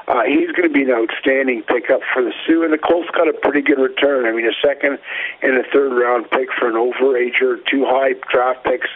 Uh, 0.10 0.26
he's 0.26 0.50
going 0.58 0.66
to 0.66 0.74
be 0.74 0.82
an 0.82 0.90
outstanding 0.90 1.62
pickup 1.70 2.02
for 2.10 2.26
the 2.26 2.34
Soo, 2.48 2.66
and 2.66 2.74
the 2.74 2.82
Colts 2.82 3.14
got 3.14 3.30
a 3.30 3.34
pretty 3.46 3.62
good 3.62 3.78
return. 3.78 4.26
I 4.26 4.34
mean, 4.34 4.50
a 4.50 4.58
second 4.58 4.98
and 5.46 5.54
a 5.54 5.64
third 5.70 5.94
round 5.94 6.32
pick 6.34 6.50
for 6.58 6.66
an 6.66 6.82
overager, 6.82 7.62
two 7.70 7.86
high 7.86 8.18
draft 8.34 8.66
picks, 8.66 8.90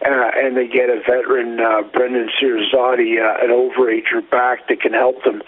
uh, 0.00 0.32
and 0.32 0.56
they 0.56 0.66
get 0.66 0.88
a 0.88 1.04
veteran, 1.04 1.60
uh, 1.60 1.84
Brenden 1.92 2.32
Sirizzotti, 2.40 3.20
uh, 3.20 3.44
an 3.44 3.52
overager 3.52 4.24
back 4.30 4.66
that 4.68 4.80
can 4.80 4.94
help 4.94 5.22
them 5.24 5.42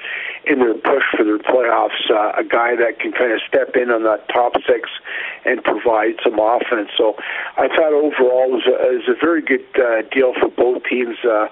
in 0.48 0.60
their 0.60 0.74
push 0.74 1.04
for 1.16 1.24
their 1.24 1.38
playoffs. 1.38 2.10
Uh, 2.10 2.32
a 2.38 2.44
guy 2.44 2.74
that 2.76 2.98
can 3.00 3.12
kind 3.12 3.32
of 3.32 3.40
step 3.46 3.76
in 3.76 3.90
on 3.90 4.02
that 4.04 4.28
top 4.28 4.54
six 4.66 4.88
and 5.44 5.62
provide 5.62 6.16
some 6.24 6.38
offense. 6.38 6.90
So 6.96 7.16
I 7.56 7.68
thought 7.68 7.92
overall 7.92 8.48
it 8.48 8.64
was 8.64 8.66
a, 8.66 8.76
it 8.88 8.94
was 9.04 9.08
a 9.08 9.18
very 9.20 9.42
good 9.42 9.66
uh, 9.76 10.02
deal 10.10 10.32
for 10.34 10.48
both 10.48 10.84
teams. 10.84 11.16
Uh, 11.24 11.48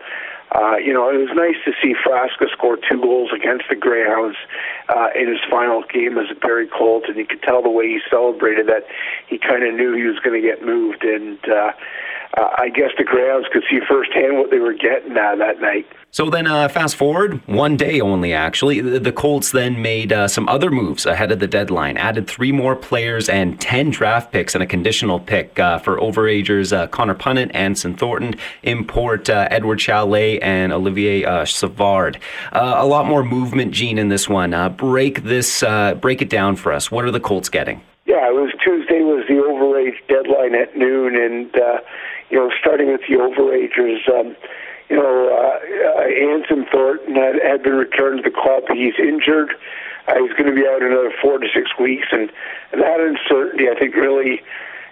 uh, 0.55 0.77
you 0.77 0.93
know, 0.93 1.11
it 1.11 1.19
was 1.19 1.35
nice 1.35 1.59
to 1.65 1.73
see 1.83 1.93
Frasca 2.07 2.51
score 2.53 2.77
two 2.77 3.01
goals 3.03 3.31
against 3.35 3.65
the 3.69 3.75
Greyhounds 3.75 4.37
uh, 4.89 5.09
in 5.15 5.29
his 5.29 5.41
final 5.51 5.83
game 5.83 6.17
as 6.19 6.31
a 6.31 6.39
Barrie 6.39 6.69
Colt, 6.69 7.05
and 7.09 7.17
you 7.17 7.27
could 7.27 7.43
tell 7.43 7.63
the 7.63 7.71
way 7.71 7.89
he 7.89 8.01
celebrated 8.09 8.67
that 8.69 8.87
he 9.27 9.39
kind 9.39 9.65
of 9.65 9.75
knew 9.75 9.95
he 9.95 10.05
was 10.05 10.19
going 10.21 10.41
to 10.41 10.47
get 10.47 10.65
moved, 10.65 11.03
and 11.03 11.39
uh, 11.49 11.73
uh, 12.37 12.49
I 12.59 12.69
guess 12.69 12.91
the 12.99 13.05
Greyhounds 13.05 13.49
could 13.53 13.65
see 13.71 13.81
firsthand 13.89 14.39
what 14.39 14.51
they 14.51 14.59
were 14.59 14.75
getting 14.75 15.13
uh, 15.13 15.37
that 15.37 15.61
night. 15.61 15.87
So 16.17 16.31
then, 16.31 16.47
uh, 16.47 16.69
fast 16.69 16.97
forward 16.97 17.47
one 17.47 17.77
day 17.77 18.01
only, 18.01 18.33
actually, 18.33 18.81
the, 18.81 18.99
the 18.99 19.13
Colts 19.13 19.51
then 19.53 19.83
made 19.83 20.15
uh, 20.15 20.29
some 20.29 20.49
other 20.49 20.71
moves 20.71 21.05
ahead 21.05 21.31
of 21.31 21.41
the 21.41 21.47
deadline, 21.47 21.99
added 21.99 22.27
three 22.27 22.53
more 22.53 22.75
players 22.75 23.29
and 23.29 23.61
10 23.61 23.91
draft 23.91 24.33
picks 24.33 24.55
and 24.55 24.65
a 24.65 24.67
conditional 24.67 25.21
pick 25.21 25.59
uh, 25.59 25.79
for 25.79 25.99
overagers 25.99 26.75
uh, 26.75 26.87
Connor 26.87 27.15
Punnett, 27.15 27.51
Anson 27.55 27.95
Thornton, 27.97 28.35
import 28.63 29.29
uh, 29.29 29.47
Edward 29.51 29.79
Šalé, 29.79 30.39
and 30.41 30.73
Olivier 30.73 31.27
uh, 31.27 31.45
Savard. 31.45 32.19
a 32.53 32.87
lot 32.87 33.05
more 33.05 33.23
movement, 33.23 33.73
Gene, 33.73 33.99
in 33.99 34.09
this 34.09 34.27
one. 34.27 34.75
break 34.77 35.23
this, 35.25 35.63
break 36.01 36.23
it 36.23 36.31
down 36.31 36.57
for 36.57 36.73
us. 36.73 36.91
What 36.91 37.05
are 37.05 37.11
the 37.11 37.21
Colts 37.21 37.51
getting? 37.51 37.83
Yeah, 38.07 38.29
it 38.29 38.35
was 38.35 38.53
Tuesday 38.65 39.01
was 39.01 39.27
the 39.29 39.35
overage 39.35 39.99
deadline 40.09 40.55
at 40.55 40.77
noon, 40.79 41.15
and 41.15 41.53
you 42.31 42.39
know, 42.39 42.51
starting 42.61 42.93
with 42.93 43.03
the 43.09 43.15
overagers. 43.15 44.09
Um, 44.09 44.37
you 44.89 44.97
know, 44.97 45.29
uh, 45.31 45.99
uh, 45.99 46.03
Anson 46.03 46.67
Thornton 46.71 47.15
had, 47.15 47.37
had 47.43 47.63
been 47.63 47.75
returned 47.75 48.23
to 48.23 48.31
the 48.31 48.35
club. 48.35 48.65
He's 48.73 48.95
injured. 48.99 49.51
Uh, 50.07 50.15
he's 50.21 50.33
going 50.33 50.47
to 50.47 50.55
be 50.55 50.67
out 50.67 50.83
another 50.83 51.13
four 51.21 51.39
to 51.39 51.49
six 51.53 51.71
weeks, 51.81 52.07
and, 52.13 52.31
and 52.73 52.81
that 52.81 53.01
uncertainty, 53.01 53.69
I 53.69 53.77
think, 53.77 53.97
really, 53.97 54.41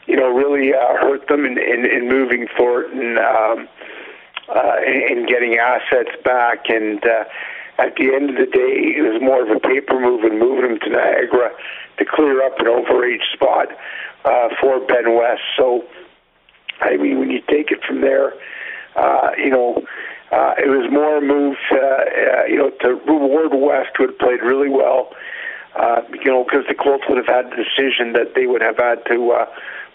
you 0.07 0.17
know, 0.17 0.29
really 0.35 0.75
uh, 0.75 0.97
hurt 0.99 1.29
them 1.29 1.45
in, 1.45 1.59
in, 1.59 1.85
in 1.85 2.09
moving 2.09 2.49
Thornton 2.57 3.19
um, 3.19 3.69
uh, 4.49 4.77
and, 4.85 5.19
and 5.19 5.29
getting 5.29 5.59
assets 5.59 6.11
back. 6.25 6.69
And 6.69 7.05
uh, 7.07 7.25
at 7.79 7.95
the 7.95 8.13
end 8.13 8.31
of 8.31 8.37
the 8.37 8.51
day, 8.51 8.99
it 8.99 9.03
was 9.03 9.23
more 9.23 9.43
of 9.43 9.57
a 9.57 9.61
paper 9.61 10.01
move 10.01 10.25
and 10.25 10.39
moving 10.39 10.73
him 10.73 10.79
to 10.81 10.91
Niagara 10.91 11.51
to 11.99 12.05
clear 12.05 12.45
up 12.45 12.59
an 12.59 12.67
overage 12.67 13.23
spot 13.33 13.69
uh, 14.25 14.49
for 14.61 14.81
Ben 14.81 15.15
West. 15.15 15.43
So, 15.57 15.85
I 16.81 16.97
mean, 16.97 17.19
when 17.19 17.31
you 17.31 17.41
take 17.49 17.71
it 17.71 17.83
from 17.87 18.01
there 18.01 18.35
uh, 18.97 19.31
you 19.39 19.51
know, 19.51 19.83
uh, 20.31 20.55
it 20.59 20.69
was 20.69 20.91
more 20.91 21.21
moved, 21.21 21.59
uh, 21.71 21.77
uh, 21.77 22.45
you 22.47 22.57
know, 22.57 22.71
to 22.81 22.95
reward 23.07 23.53
West, 23.55 23.91
who 23.97 24.07
had 24.07 24.19
played 24.19 24.41
really 24.43 24.69
well. 24.69 25.11
Uh, 25.75 26.03
you 26.23 26.31
know, 26.31 26.45
because 26.45 26.65
the 26.69 26.75
Colts 26.75 27.03
would 27.09 27.19
have 27.19 27.27
had 27.27 27.51
the 27.51 27.57
decision 27.57 28.13
that 28.13 28.35
they 28.37 28.47
would 28.47 28.63
have 28.63 28.79
had 28.79 29.05
to 29.07 29.33
uh, 29.33 29.47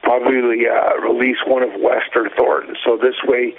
probably 0.04 0.68
uh, 0.68 1.00
release 1.00 1.38
one 1.48 1.64
of 1.64 1.70
West 1.80 2.12
or 2.16 2.30
Thornton. 2.36 2.76
So 2.84 2.98
this 2.98 3.16
way, 3.24 3.56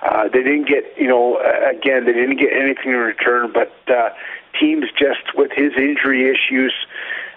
uh, 0.00 0.28
they 0.32 0.42
didn't 0.42 0.66
get, 0.66 0.84
you 0.96 1.08
know, 1.08 1.36
again, 1.68 2.06
they 2.06 2.14
didn't 2.14 2.38
get 2.38 2.54
anything 2.54 2.92
in 2.92 2.96
return. 2.96 3.52
But 3.52 3.72
uh, 3.92 4.10
teams 4.58 4.86
just 4.98 5.36
with 5.36 5.52
his 5.52 5.72
injury 5.76 6.24
issues, 6.24 6.72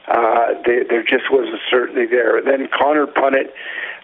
uh, 0.07 0.53
they, 0.65 0.83
there 0.87 1.03
just 1.03 1.29
wasn't 1.29 1.59
certainty 1.69 2.05
there. 2.05 2.41
Then 2.41 2.69
Connor 2.71 3.07
Punnett 3.07 3.51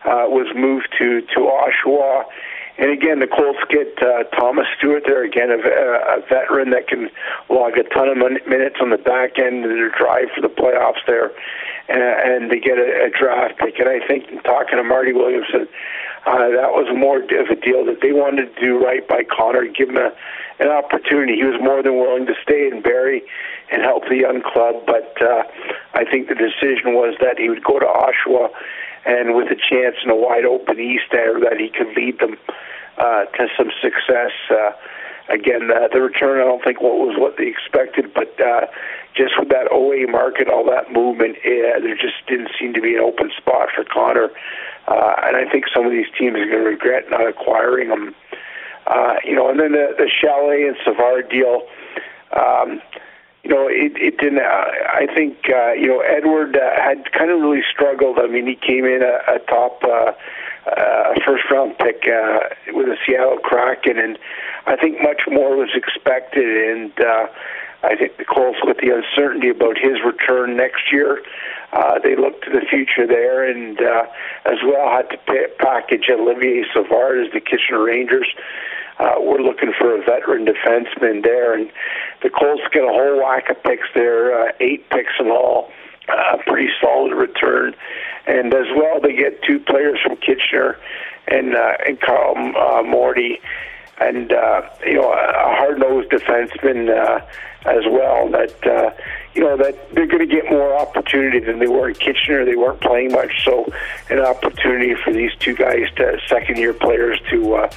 uh, 0.05 0.25
was 0.27 0.47
moved 0.55 0.87
to 0.97 1.21
to 1.21 1.39
Oshawa 1.39 2.25
and 2.77 2.91
again, 2.91 3.19
the 3.19 3.27
Colts 3.27 3.59
get 3.69 3.97
uh, 3.97 4.23
Thomas 4.37 4.67
Stewart 4.77 5.03
there 5.05 5.23
again, 5.23 5.49
a, 5.49 5.57
a 5.57 6.21
veteran 6.29 6.69
that 6.69 6.87
can 6.87 7.09
log 7.49 7.73
a 7.77 7.83
ton 7.89 8.07
of 8.07 8.17
minutes 8.17 8.77
on 8.79 8.91
the 8.91 9.01
back 9.01 9.39
end 9.39 9.65
of 9.65 9.71
their 9.71 9.89
drive 9.89 10.29
for 10.35 10.41
the 10.41 10.53
playoffs 10.53 11.01
there, 11.07 11.33
and, 11.89 12.01
and 12.01 12.51
they 12.51 12.59
get 12.59 12.77
a, 12.77 13.05
a 13.05 13.09
draft 13.09 13.57
pick. 13.57 13.79
And 13.79 13.89
I 13.89 14.05
think 14.05 14.29
talking 14.43 14.77
to 14.77 14.83
Marty 14.83 15.11
Williamson, 15.11 15.67
uh, 16.29 16.53
that 16.53 16.77
was 16.77 16.85
more 16.93 17.17
of 17.17 17.49
a 17.49 17.57
deal 17.57 17.83
that 17.85 18.01
they 18.05 18.13
wanted 18.13 18.53
to 18.53 18.61
do 18.61 18.77
right 18.77 19.07
by 19.07 19.23
Connor, 19.25 19.65
give 19.65 19.89
him 19.89 19.97
a, 19.97 20.13
an 20.59 20.69
opportunity. 20.69 21.33
He 21.33 21.45
was 21.49 21.57
more 21.59 21.81
than 21.81 21.97
willing 21.97 22.27
to 22.27 22.35
stay 22.43 22.69
in 22.69 22.81
Barrie 22.83 23.23
and 23.71 23.81
help 23.81 24.05
the 24.07 24.17
young 24.17 24.43
club, 24.45 24.85
but 24.85 25.17
uh, 25.19 25.43
I 25.97 26.05
think 26.05 26.29
the 26.29 26.37
decision 26.37 26.93
was 26.93 27.17
that 27.21 27.39
he 27.39 27.49
would 27.49 27.63
go 27.63 27.79
to 27.79 27.89
Oshawa 27.89 28.53
and 29.07 29.35
with 29.35 29.47
a 29.47 29.55
chance 29.55 29.95
in 30.03 30.09
a 30.11 30.15
wide 30.15 30.45
open 30.45 30.79
East 30.79 31.05
there 31.11 31.39
that 31.39 31.57
he 31.57 31.69
could 31.69 31.95
lead 31.95 32.19
them 32.19 32.37
uh, 32.97 33.25
to 33.25 33.47
some 33.57 33.71
success. 33.81 34.35
Uh, 34.51 34.71
again, 35.29 35.71
uh, 35.71 35.87
the 35.87 36.01
return 36.01 36.41
I 36.41 36.43
don't 36.43 36.63
think 36.63 36.81
what 36.81 36.99
was 36.99 37.15
what 37.17 37.37
they 37.37 37.47
expected, 37.47 38.13
but 38.13 38.35
uh, 38.39 38.67
just 39.15 39.39
with 39.39 39.49
that 39.49 39.71
OA 39.71 40.11
market, 40.11 40.49
all 40.49 40.65
that 40.65 40.91
movement, 40.91 41.37
uh, 41.39 41.79
there 41.79 41.95
just 41.95 42.19
didn't 42.27 42.51
seem 42.59 42.73
to 42.73 42.81
be 42.81 42.95
an 42.95 43.01
open 43.01 43.31
spot 43.37 43.69
for 43.73 43.85
Connor. 43.85 44.29
Uh, 44.87 45.15
and 45.23 45.35
I 45.35 45.49
think 45.49 45.65
some 45.73 45.85
of 45.85 45.91
these 45.91 46.07
teams 46.19 46.35
are 46.35 46.45
going 46.45 46.63
to 46.63 46.69
regret 46.69 47.09
not 47.09 47.27
acquiring 47.27 47.89
him. 47.89 48.13
Uh, 48.87 49.15
you 49.23 49.35
know, 49.35 49.49
and 49.49 49.59
then 49.59 49.71
the, 49.71 49.95
the 49.97 50.07
Šalé 50.07 50.67
and 50.67 50.77
Savard 50.83 51.29
deal. 51.29 51.63
Um, 52.31 52.81
you 53.47 53.55
know, 53.55 53.67
it, 53.69 53.95
it 53.95 54.17
didn't. 54.17 54.39
Uh, 54.39 54.67
I 54.91 55.07
think 55.15 55.37
uh, 55.47 55.71
you 55.71 55.87
know 55.87 56.01
Edward 56.01 56.57
uh, 56.57 56.75
had 56.75 57.09
kind 57.13 57.31
of 57.31 57.39
really 57.39 57.63
struggled. 57.71 58.19
I 58.19 58.27
mean, 58.27 58.45
he 58.45 58.55
came 58.55 58.83
in 58.83 59.01
a, 59.01 59.35
a 59.35 59.39
top 59.47 59.81
uh, 59.85 60.11
uh, 60.67 61.13
first 61.25 61.45
round 61.49 61.77
pick 61.77 62.03
uh, 62.11 62.39
with 62.75 62.87
the 62.87 62.97
Seattle 63.05 63.37
Kraken, 63.37 63.97
and 63.99 64.19
I 64.65 64.75
think 64.75 65.01
much 65.01 65.21
more 65.31 65.55
was 65.55 65.69
expected. 65.75 66.43
And 66.43 66.91
uh, 66.99 67.27
I 67.83 67.95
think 67.95 68.17
the 68.17 68.25
Colts, 68.25 68.59
with 68.63 68.83
the 68.83 68.91
uncertainty 68.91 69.47
about 69.47 69.77
his 69.77 70.03
return 70.03 70.57
next 70.57 70.91
year, 70.91 71.23
uh, 71.71 71.99
they 72.03 72.17
look 72.17 72.41
to 72.43 72.49
the 72.49 72.67
future 72.69 73.07
there, 73.07 73.49
and 73.49 73.79
uh, 73.79 74.07
as 74.43 74.59
well 74.65 74.91
had 74.91 75.09
to 75.11 75.17
pay, 75.23 75.47
package 75.57 76.09
Olivier 76.11 76.65
Savard 76.73 77.25
as 77.25 77.31
the 77.31 77.39
Kitchener 77.39 77.81
Rangers. 77.81 78.27
Uh, 78.99 79.15
we're 79.19 79.41
looking 79.41 79.73
for 79.77 79.95
a 79.95 80.03
veteran 80.03 80.45
defenseman 80.45 81.23
there, 81.23 81.53
and 81.53 81.71
the 82.23 82.29
Colts 82.29 82.63
get 82.71 82.83
a 82.83 82.87
whole 82.87 83.21
whack 83.21 83.49
of 83.49 83.61
picks 83.63 83.87
there, 83.93 84.47
uh, 84.47 84.51
eight 84.59 84.89
picks 84.89 85.13
in 85.19 85.27
all. 85.27 85.71
Uh, 86.09 86.37
pretty 86.47 86.69
solid 86.81 87.13
return, 87.13 87.75
and 88.27 88.53
as 88.53 88.67
well 88.77 89.01
they 89.01 89.13
get 89.13 89.43
two 89.43 89.59
players 89.59 89.99
from 90.01 90.15
Kitchener, 90.15 90.77
and 91.27 91.53
uh, 91.53 91.73
and 91.85 91.99
Carl 91.99 92.37
uh, 92.55 92.81
Morty, 92.81 93.41
and 93.99 94.31
uh, 94.31 94.61
you 94.85 94.93
know 94.93 95.11
a 95.11 95.55
hard 95.57 95.79
nosed 95.79 96.09
defenseman 96.09 96.89
uh, 96.89 97.25
as 97.65 97.83
well. 97.91 98.29
That 98.29 98.65
uh, 98.65 98.91
you 99.33 99.41
know 99.41 99.57
that 99.57 99.93
they're 99.93 100.07
going 100.07 100.27
to 100.27 100.33
get 100.33 100.49
more 100.49 100.77
opportunity 100.79 101.39
than 101.39 101.59
they 101.59 101.67
were 101.67 101.89
in 101.89 101.95
Kitchener. 101.95 102.45
They 102.45 102.55
weren't 102.55 102.79
playing 102.79 103.11
much, 103.11 103.43
so 103.43 103.65
an 104.09 104.19
opportunity 104.19 104.95
for 105.03 105.11
these 105.11 105.31
two 105.39 105.55
guys, 105.55 105.91
to 105.97 106.19
second 106.27 106.57
year 106.57 106.73
players, 106.73 107.19
to 107.31 107.55
uh, 107.55 107.69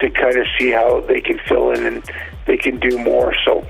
to 0.00 0.10
kind 0.10 0.36
of 0.36 0.46
see 0.58 0.70
how 0.70 1.00
they 1.00 1.20
can 1.20 1.38
fill 1.46 1.70
in 1.70 1.86
and 1.86 2.02
they 2.46 2.56
can 2.56 2.78
do 2.78 2.98
more. 2.98 3.34
So 3.44 3.66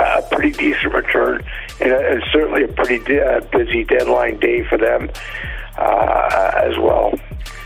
a 0.00 0.04
uh, 0.04 0.28
pretty 0.30 0.52
decent 0.52 0.94
return, 0.94 1.44
and, 1.80 1.92
and 1.92 2.22
certainly 2.32 2.64
a 2.64 2.68
pretty 2.68 2.98
de- 3.04 3.22
uh, 3.22 3.40
busy 3.52 3.84
deadline 3.84 4.38
day 4.40 4.64
for 4.64 4.78
them 4.78 5.10
uh, 5.76 6.50
as 6.56 6.78
well. 6.78 7.12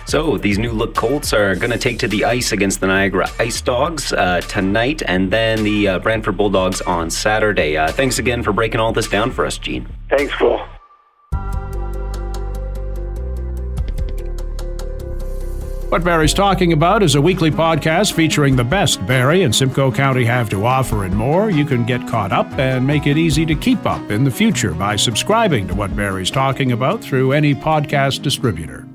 So 0.06 0.36
these 0.36 0.58
new 0.58 0.70
look 0.72 0.94
Colts 0.94 1.32
are 1.32 1.56
going 1.56 1.72
to 1.72 1.78
take 1.78 1.98
to 2.00 2.08
the 2.08 2.24
ice 2.24 2.52
against 2.52 2.80
the 2.80 2.86
Niagara 2.86 3.28
Ice 3.40 3.60
Dogs 3.60 4.12
uh, 4.12 4.40
tonight, 4.42 5.02
and 5.06 5.32
then 5.32 5.64
the 5.64 5.88
uh, 5.88 5.98
Brantford 5.98 6.36
Bulldogs 6.36 6.80
on 6.82 7.10
Saturday. 7.10 7.76
Uh, 7.76 7.90
thanks 7.90 8.18
again 8.18 8.42
for 8.42 8.52
breaking 8.52 8.80
all 8.80 8.92
this 8.92 9.08
down 9.08 9.32
for 9.32 9.44
us, 9.44 9.58
Gene. 9.58 9.88
Thanks, 10.08 10.32
Phil. 10.34 10.64
What 15.96 16.04
Barrie's 16.04 16.34
Talking 16.34 16.74
About 16.74 17.02
is 17.02 17.14
a 17.14 17.20
weekly 17.22 17.50
podcast 17.50 18.12
featuring 18.12 18.54
the 18.54 18.62
best 18.62 19.06
Barrie 19.06 19.44
and 19.44 19.54
Simcoe 19.54 19.90
County 19.90 20.26
have 20.26 20.50
to 20.50 20.66
offer 20.66 21.04
and 21.04 21.16
more. 21.16 21.48
You 21.48 21.64
can 21.64 21.86
get 21.86 22.06
caught 22.06 22.32
up 22.32 22.46
and 22.58 22.86
make 22.86 23.06
it 23.06 23.16
easy 23.16 23.46
to 23.46 23.54
keep 23.54 23.86
up 23.86 24.10
in 24.10 24.22
the 24.22 24.30
future 24.30 24.74
by 24.74 24.96
subscribing 24.96 25.66
to 25.68 25.74
What 25.74 25.96
Barrie's 25.96 26.30
Talking 26.30 26.72
About 26.72 27.00
through 27.02 27.32
any 27.32 27.54
podcast 27.54 28.20
distributor. 28.20 28.86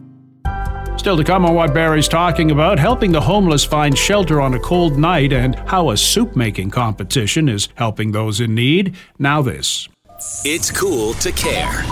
Still 0.95 1.17
to 1.17 1.23
come 1.23 1.43
on 1.43 1.55
what 1.55 1.73
Barrie's 1.73 2.07
talking 2.07 2.51
about, 2.51 2.77
helping 2.77 3.11
the 3.11 3.21
homeless 3.21 3.65
find 3.65 3.97
shelter 3.97 4.39
on 4.39 4.53
a 4.53 4.59
cold 4.59 4.99
night 4.99 5.33
and 5.33 5.55
how 5.55 5.89
a 5.89 5.97
soup 5.97 6.35
making 6.35 6.69
competition 6.69 7.49
is 7.49 7.67
helping 7.73 8.11
those 8.11 8.39
in 8.39 8.53
need. 8.53 8.95
Now, 9.17 9.41
this. 9.41 9.89
It's 10.45 10.69
cool 10.69 11.15
to 11.15 11.31
care. 11.31 11.83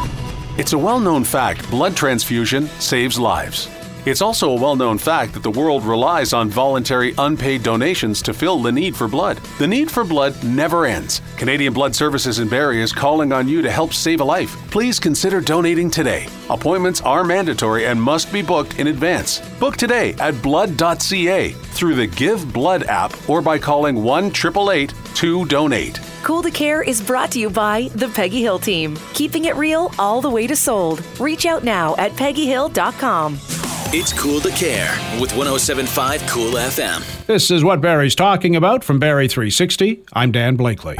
It's 0.60 0.74
a 0.74 0.78
well 0.78 1.00
known 1.00 1.24
fact 1.24 1.68
blood 1.72 1.98
transfusion 1.98 2.68
saves 2.78 3.18
lives. 3.18 3.68
It's 4.06 4.22
also 4.22 4.51
a 4.51 4.62
well 4.62 4.75
known 4.75 4.98
fact 4.98 5.34
that 5.34 5.44
the 5.44 5.51
world 5.51 5.84
relies 5.84 6.34
on 6.34 6.50
voluntary 6.50 7.13
unpaid 7.18 7.63
donations 7.63 8.22
to 8.24 8.34
fill 8.34 8.60
the 8.60 8.72
need 8.72 8.96
for 8.96 9.08
blood. 9.08 9.38
The 9.58 9.68
need 9.68 9.91
for 9.91 10.03
blood 10.03 10.41
never 10.44 10.86
ends. 10.86 11.22
Canadian 11.38 11.74
Blood 11.74 11.94
Services 11.94 12.39
in 12.39 12.48
Barrie 12.48 12.82
is 12.82 12.94
calling 12.94 13.32
on 13.32 13.48
you 13.48 13.62
to 13.62 13.70
help 13.72 13.94
save 13.94 14.22
a 14.22 14.24
life. 14.24 14.56
Please 14.72 15.00
consider 15.00 15.41
donating 15.41 15.89
today. 15.89 16.27
Appointments 16.50 17.01
are 17.01 17.24
mandatory 17.24 17.88
and 17.88 18.01
must 18.01 18.32
be 18.32 18.41
booked 18.41 18.79
in 18.79 18.88
advance. 18.88 19.39
Book 19.60 19.77
today 19.77 20.13
at 20.20 20.41
blood.ca 20.41 21.51
through 21.51 21.96
the 21.96 22.08
Give 22.08 22.51
Blood 22.53 22.84
app 22.84 23.29
or 23.29 23.41
by 23.41 23.58
calling 23.60 24.03
1 24.03 24.25
888 24.25 24.94
2 25.15 25.46
Donate. 25.46 26.00
Cool 26.24 26.44
to 26.44 26.51
Care 26.51 26.82
is 26.82 27.01
brought 27.01 27.32
to 27.32 27.39
you 27.39 27.50
by 27.50 27.89
the 27.96 28.08
Peggy 28.10 28.41
Hill 28.41 28.60
team, 28.60 28.98
keeping 29.13 29.46
it 29.46 29.56
real 29.56 29.91
all 29.98 30.22
the 30.22 30.29
way 30.29 30.48
to 30.48 30.56
sold. 30.56 31.03
Reach 31.20 31.46
out 31.46 31.63
now 31.63 31.96
at 31.98 32.12
peggyhill.com. 32.13 33.69
It's 33.91 34.13
cool 34.13 34.39
to 34.41 34.51
care 34.51 34.91
with 35.19 35.36
1075 35.36 36.22
Cool 36.27 36.51
FM. 36.51 37.25
This 37.25 37.50
is 37.50 37.63
what 37.63 37.81
Barrie's 37.81 38.13
talking 38.13 38.55
about 38.55 38.84
from 38.84 39.00
Barrie 39.00 39.27
360. 39.27 40.03
I'm 40.13 40.31
Dan 40.31 40.55
Blakely. 40.55 40.96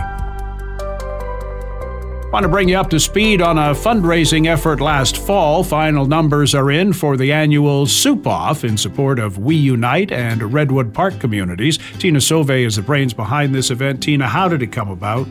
Want 2.31 2.41
to 2.41 2.50
bring 2.50 2.67
you 2.67 2.79
up 2.79 2.89
to 2.89 3.00
speed 3.00 3.43
on 3.43 3.60
a 3.60 3.75
fundraising 3.75 4.48
effort 4.48 4.81
last 4.81 5.17
fall. 5.17 5.63
Final 5.63 6.08
numbers 6.08 6.55
are 6.55 6.72
in 6.72 6.91
for 6.91 7.15
the 7.15 7.31
annual 7.31 7.86
Soup 7.86 8.25
Off 8.25 8.63
in 8.63 8.75
support 8.75 9.19
of 9.19 9.38
We 9.38 9.55
Unite 9.55 10.12
and 10.12 10.51
Redwood 10.51 10.91
Park 10.91 11.19
communities. 11.19 11.77
Teena 11.77 12.19
Sauve 12.19 12.50
is 12.50 12.77
the 12.77 12.81
brains 12.81 13.13
behind 13.13 13.53
this 13.53 13.69
event. 13.69 14.00
Teena, 14.00 14.25
how 14.25 14.48
did 14.48 14.63
it 14.63 14.72
come 14.72 14.89
about? 14.89 15.27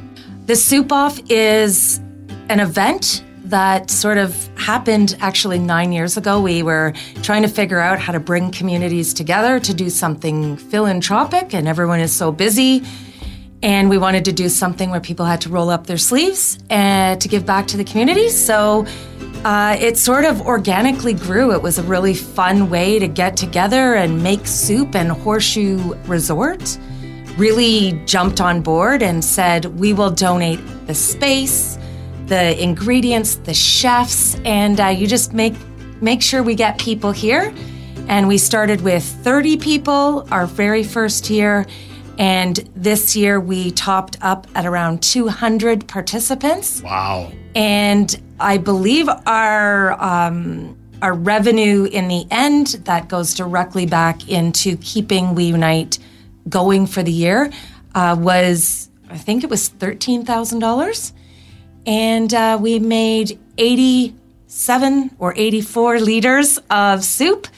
The 0.47 0.55
Soup 0.55 0.93
Off 0.93 1.19
is 1.29 1.99
an 2.51 2.61
event 2.61 3.25
that 3.51 3.91
sort 3.91 4.19
of 4.19 4.49
happened 4.57 5.17
actually 5.21 5.59
nine 5.59 5.93
years 5.93 6.17
ago. 6.17 6.41
We 6.41 6.63
were 6.63 6.93
trying 7.23 7.43
to 7.43 7.49
figure 7.49 7.81
out 7.81 7.99
how 7.99 8.13
to 8.13 8.21
bring 8.21 8.51
communities 8.51 9.15
together 9.15 9.59
to 9.61 9.75
do 9.75 9.91
something 9.91 10.57
philanthropic, 10.57 11.55
and 11.55 11.67
everyone 11.67 12.01
is 12.01 12.13
so 12.13 12.31
busy. 12.31 12.83
And 13.63 13.91
we 13.91 13.99
wanted 13.99 14.25
to 14.27 14.33
do 14.33 14.49
something 14.49 14.91
where 14.91 15.01
people 15.01 15.27
had 15.27 15.41
to 15.41 15.49
roll 15.49 15.69
up 15.69 15.87
their 15.87 15.99
sleeves 15.99 16.59
and 16.71 17.17
uh, 17.17 17.21
to 17.21 17.29
give 17.29 17.45
back 17.45 17.67
to 17.69 17.77
the 17.77 17.83
community. 17.85 18.29
So 18.29 18.87
uh, 19.45 19.77
it 19.81 19.97
sort 19.97 20.25
of 20.25 20.43
organically 20.43 21.15
grew. 21.15 21.53
It 21.53 21.63
was 21.63 21.79
a 21.79 21.83
really 21.83 22.15
fun 22.15 22.71
way 22.71 22.99
to 22.99 23.09
get 23.09 23.37
together 23.37 23.95
and 23.95 24.23
make 24.23 24.47
soup, 24.47 24.95
and 24.95 25.11
Horseshoe 25.11 25.95
Resort 26.05 26.79
really 27.37 27.93
jumped 28.05 28.41
on 28.41 28.61
board 28.61 29.03
and 29.03 29.25
said, 29.25 29.65
We 29.79 29.93
will 29.93 30.11
donate 30.11 30.61
the 30.87 30.95
space 30.95 31.78
the 32.29 32.63
ingredients, 32.63 33.37
the 33.37 33.55
chefs, 33.55 34.37
and 34.45 34.81
uh, 34.81 34.87
you 34.87 35.07
just 35.07 35.33
make 35.33 35.55
make 36.01 36.23
sure 36.23 36.43
we 36.43 36.55
get 36.55 36.79
people 36.79 37.11
here. 37.11 37.53
And 38.07 38.29
we 38.29 38.39
started 38.39 38.81
with 38.81 39.05
30 39.05 39.59
people 39.59 40.27
our 40.31 40.47
very 40.47 40.83
first 40.83 41.29
year, 41.29 41.67
and 42.19 42.57
this 42.75 43.17
year 43.17 43.39
we 43.41 43.73
topped 43.73 44.17
up 44.23 44.47
at 44.55 44.65
around 44.65 45.03
200 45.03 45.87
participants. 45.89 46.83
Wow! 46.83 47.33
And 47.55 48.21
I 48.41 48.59
believe 48.59 49.09
our 49.27 49.93
um, 50.03 50.77
our 51.03 51.15
revenue 51.15 51.85
in 51.85 52.09
the 52.09 52.27
end 52.31 52.67
that 52.85 53.09
goes 53.09 53.35
directly 53.35 53.87
back 53.87 54.29
into 54.29 54.77
keeping 54.79 55.35
We 55.35 55.45
Unite 55.45 55.99
going 56.49 56.87
for 56.87 57.03
the 57.03 57.13
year 57.13 57.51
uh, 57.95 58.17
was 58.19 58.89
I 59.11 59.19
think 59.19 59.45
it 59.45 59.51
was 59.51 59.69
thirteen 59.69 60.25
thousand 60.25 60.59
dollars 60.61 61.13
and 61.89 62.35
uh, 62.35 62.59
we 62.61 62.79
made 62.79 63.39
87 63.57 65.11
or 65.19 65.33
84 65.35 66.01
liters 66.01 66.59
of 66.71 67.03
soup 67.03 67.49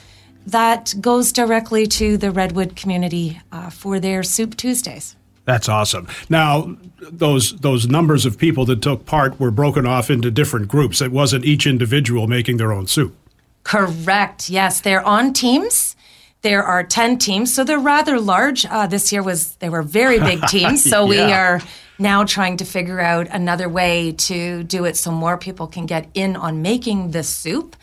that 0.47 0.93
goes 1.01 1.33
directly 1.33 1.85
to 1.85 2.15
the 2.15 2.31
Redwood 2.31 2.77
community 2.77 3.41
uh, 3.51 3.69
for 3.69 3.99
their 3.99 4.23
Soup 4.23 4.55
Tuesdays. 4.55 5.17
That's 5.43 5.67
awesome. 5.67 6.07
Now, 6.29 6.77
those 7.01 7.57
those 7.57 7.87
numbers 7.87 8.25
of 8.25 8.37
people 8.37 8.63
that 8.65 8.81
took 8.81 9.05
part 9.05 9.37
were 9.37 9.51
broken 9.51 9.85
off 9.85 10.09
into 10.09 10.31
different 10.31 10.69
groups. 10.69 11.01
It 11.01 11.11
wasn't 11.11 11.43
each 11.43 11.67
individual 11.67 12.27
making 12.27 12.55
their 12.57 12.71
own 12.71 12.87
soup. 12.87 13.15
Correct. 13.63 14.49
Yes, 14.49 14.79
they're 14.79 15.05
on 15.05 15.33
teams. 15.33 15.95
There 16.41 16.63
are 16.63 16.83
10 16.83 17.17
teams, 17.17 17.53
so 17.53 17.63
they're 17.63 17.79
rather 17.79 18.19
large. 18.19 18.65
Uh, 18.65 18.87
this 18.87 19.11
year 19.11 19.21
was 19.21 19.55
they 19.55 19.69
were 19.69 19.83
very 19.83 20.19
big 20.19 20.41
teams, 20.47 20.83
so 20.83 21.11
yeah. 21.11 21.25
we 21.25 21.33
are 21.33 21.61
now 22.01 22.25
trying 22.25 22.57
to 22.57 22.65
figure 22.65 22.99
out 22.99 23.27
another 23.29 23.69
way 23.69 24.11
to 24.11 24.63
do 24.63 24.85
it 24.85 24.97
so 24.97 25.11
more 25.11 25.37
people 25.37 25.67
can 25.67 25.85
get 25.85 26.09
in 26.13 26.35
on 26.35 26.61
making 26.61 27.11
this 27.11 27.29
soup. 27.29 27.75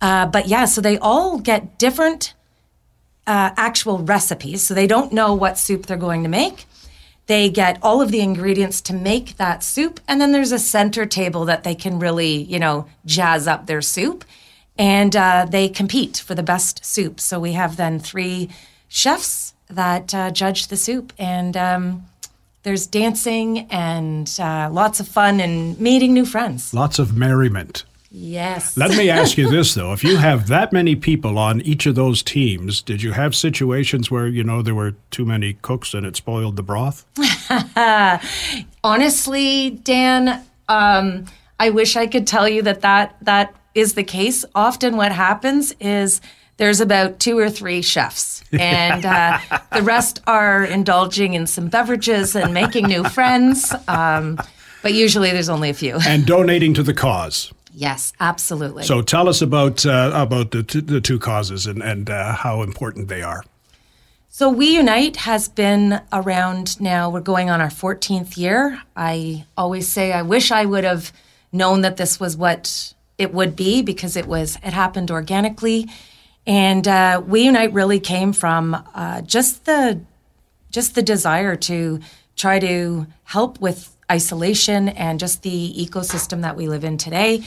Uh, 0.00 0.26
but 0.26 0.46
yeah, 0.46 0.64
so 0.64 0.80
they 0.80 0.98
all 0.98 1.38
get 1.38 1.78
different 1.78 2.34
uh, 3.26 3.50
actual 3.56 3.98
recipes. 3.98 4.66
So 4.66 4.74
they 4.74 4.86
don't 4.86 5.12
know 5.12 5.34
what 5.34 5.58
soup 5.58 5.86
they're 5.86 5.96
going 5.96 6.22
to 6.22 6.28
make. 6.28 6.66
They 7.26 7.50
get 7.50 7.78
all 7.82 8.00
of 8.00 8.12
the 8.12 8.20
ingredients 8.20 8.80
to 8.82 8.94
make 8.94 9.36
that 9.36 9.64
soup. 9.64 9.98
And 10.06 10.20
then 10.20 10.30
there's 10.30 10.52
a 10.52 10.60
center 10.60 11.06
table 11.06 11.44
that 11.46 11.64
they 11.64 11.74
can 11.74 11.98
really, 11.98 12.42
you 12.42 12.58
know, 12.58 12.86
jazz 13.04 13.48
up 13.48 13.66
their 13.66 13.82
soup. 13.82 14.24
And 14.78 15.16
uh, 15.16 15.46
they 15.48 15.68
compete 15.68 16.18
for 16.18 16.34
the 16.34 16.42
best 16.42 16.84
soup. 16.84 17.18
So 17.18 17.40
we 17.40 17.52
have 17.52 17.76
then 17.76 17.98
three 17.98 18.50
chefs 18.86 19.54
that 19.68 20.14
uh, 20.14 20.30
judge 20.30 20.68
the 20.68 20.76
soup. 20.76 21.12
And 21.18 21.56
um, 21.56 22.04
there's 22.66 22.88
dancing 22.88 23.60
and 23.70 24.36
uh, 24.40 24.68
lots 24.72 24.98
of 24.98 25.06
fun 25.06 25.38
and 25.38 25.78
meeting 25.78 26.12
new 26.12 26.26
friends. 26.26 26.74
Lots 26.74 26.98
of 26.98 27.16
merriment. 27.16 27.84
Yes. 28.10 28.76
Let 28.76 28.90
me 28.96 29.08
ask 29.08 29.38
you 29.38 29.48
this 29.56 29.74
though: 29.74 29.92
if 29.92 30.02
you 30.02 30.16
have 30.16 30.48
that 30.48 30.72
many 30.72 30.96
people 30.96 31.38
on 31.38 31.60
each 31.60 31.86
of 31.86 31.94
those 31.94 32.24
teams, 32.24 32.82
did 32.82 33.02
you 33.02 33.12
have 33.12 33.36
situations 33.36 34.10
where 34.10 34.26
you 34.26 34.42
know 34.42 34.62
there 34.62 34.74
were 34.74 34.96
too 35.12 35.24
many 35.24 35.52
cooks 35.62 35.94
and 35.94 36.04
it 36.04 36.16
spoiled 36.16 36.56
the 36.56 36.64
broth? 36.64 37.06
Honestly, 38.84 39.70
Dan, 39.70 40.44
um, 40.68 41.26
I 41.60 41.70
wish 41.70 41.94
I 41.94 42.08
could 42.08 42.26
tell 42.26 42.48
you 42.48 42.62
that 42.62 42.80
that 42.80 43.16
that 43.22 43.54
is 43.76 43.94
the 43.94 44.04
case. 44.04 44.44
Often, 44.56 44.96
what 44.96 45.12
happens 45.12 45.72
is 45.78 46.20
there's 46.56 46.80
about 46.80 47.18
two 47.18 47.38
or 47.38 47.50
three 47.50 47.82
chefs, 47.82 48.42
and 48.52 49.04
uh, 49.04 49.38
the 49.72 49.82
rest 49.82 50.20
are 50.26 50.64
indulging 50.64 51.34
in 51.34 51.46
some 51.46 51.68
beverages 51.68 52.34
and 52.34 52.54
making 52.54 52.86
new 52.86 53.04
friends. 53.04 53.74
Um, 53.88 54.38
but 54.82 54.94
usually, 54.94 55.30
there's 55.30 55.48
only 55.48 55.70
a 55.70 55.74
few. 55.74 55.98
And 56.06 56.26
donating 56.26 56.74
to 56.74 56.82
the 56.82 56.94
cause. 56.94 57.52
Yes, 57.72 58.14
absolutely. 58.20 58.84
So 58.84 59.02
tell 59.02 59.28
us 59.28 59.42
about 59.42 59.84
uh, 59.84 60.10
about 60.14 60.50
the, 60.50 60.62
t- 60.62 60.80
the 60.80 61.00
two 61.00 61.18
causes 61.18 61.66
and 61.66 61.82
and 61.82 62.08
uh, 62.08 62.32
how 62.32 62.62
important 62.62 63.08
they 63.08 63.22
are. 63.22 63.44
So 64.30 64.50
We 64.50 64.76
Unite 64.76 65.16
has 65.16 65.48
been 65.48 66.00
around 66.12 66.78
now. 66.80 67.08
We're 67.08 67.20
going 67.20 67.48
on 67.48 67.62
our 67.62 67.70
14th 67.70 68.36
year. 68.36 68.82
I 68.94 69.46
always 69.56 69.88
say 69.88 70.12
I 70.12 70.20
wish 70.22 70.50
I 70.50 70.66
would 70.66 70.84
have 70.84 71.10
known 71.52 71.80
that 71.80 71.96
this 71.96 72.20
was 72.20 72.36
what 72.36 72.94
it 73.16 73.32
would 73.32 73.56
be 73.56 73.82
because 73.82 74.16
it 74.16 74.26
was 74.26 74.56
it 74.56 74.72
happened 74.72 75.10
organically, 75.10 75.88
and 76.46 76.86
uh, 76.86 77.22
We 77.26 77.42
Unite 77.42 77.72
really 77.72 78.00
came 78.00 78.32
from 78.32 78.74
uh, 78.94 79.22
just 79.22 79.64
the 79.64 80.00
just 80.70 80.94
the 80.94 81.02
desire 81.02 81.56
to 81.56 82.00
try 82.36 82.58
to 82.58 83.06
help 83.24 83.60
with 83.60 83.96
isolation 84.10 84.88
and 84.90 85.18
just 85.18 85.42
the 85.42 85.74
ecosystem 85.74 86.42
that 86.42 86.56
we 86.56 86.68
live 86.68 86.84
in 86.84 86.98
today. 86.98 87.42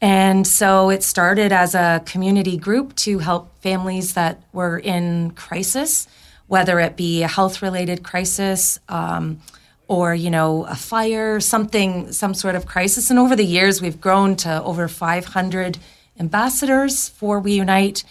And 0.00 0.46
so 0.46 0.90
it 0.90 1.02
started 1.02 1.52
as 1.52 1.74
a 1.74 2.02
community 2.04 2.56
group 2.56 2.94
to 2.96 3.18
help 3.18 3.58
families 3.62 4.12
that 4.12 4.42
were 4.52 4.78
in 4.78 5.30
crisis, 5.30 6.06
whether 6.48 6.78
it 6.78 6.96
be 6.96 7.22
a 7.22 7.28
health 7.28 7.62
related 7.62 8.02
crisis 8.02 8.78
um, 8.90 9.40
or, 9.88 10.14
you 10.14 10.30
know, 10.30 10.64
a 10.66 10.74
fire, 10.74 11.40
something, 11.40 12.12
some 12.12 12.34
sort 12.34 12.56
of 12.56 12.66
crisis. 12.66 13.08
And 13.08 13.18
over 13.18 13.34
the 13.34 13.44
years, 13.44 13.80
we've 13.80 14.00
grown 14.00 14.36
to 14.36 14.62
over 14.62 14.86
500 14.86 15.78
ambassadors 16.20 17.08
for 17.08 17.40
We 17.40 17.54
Unite. 17.54 18.04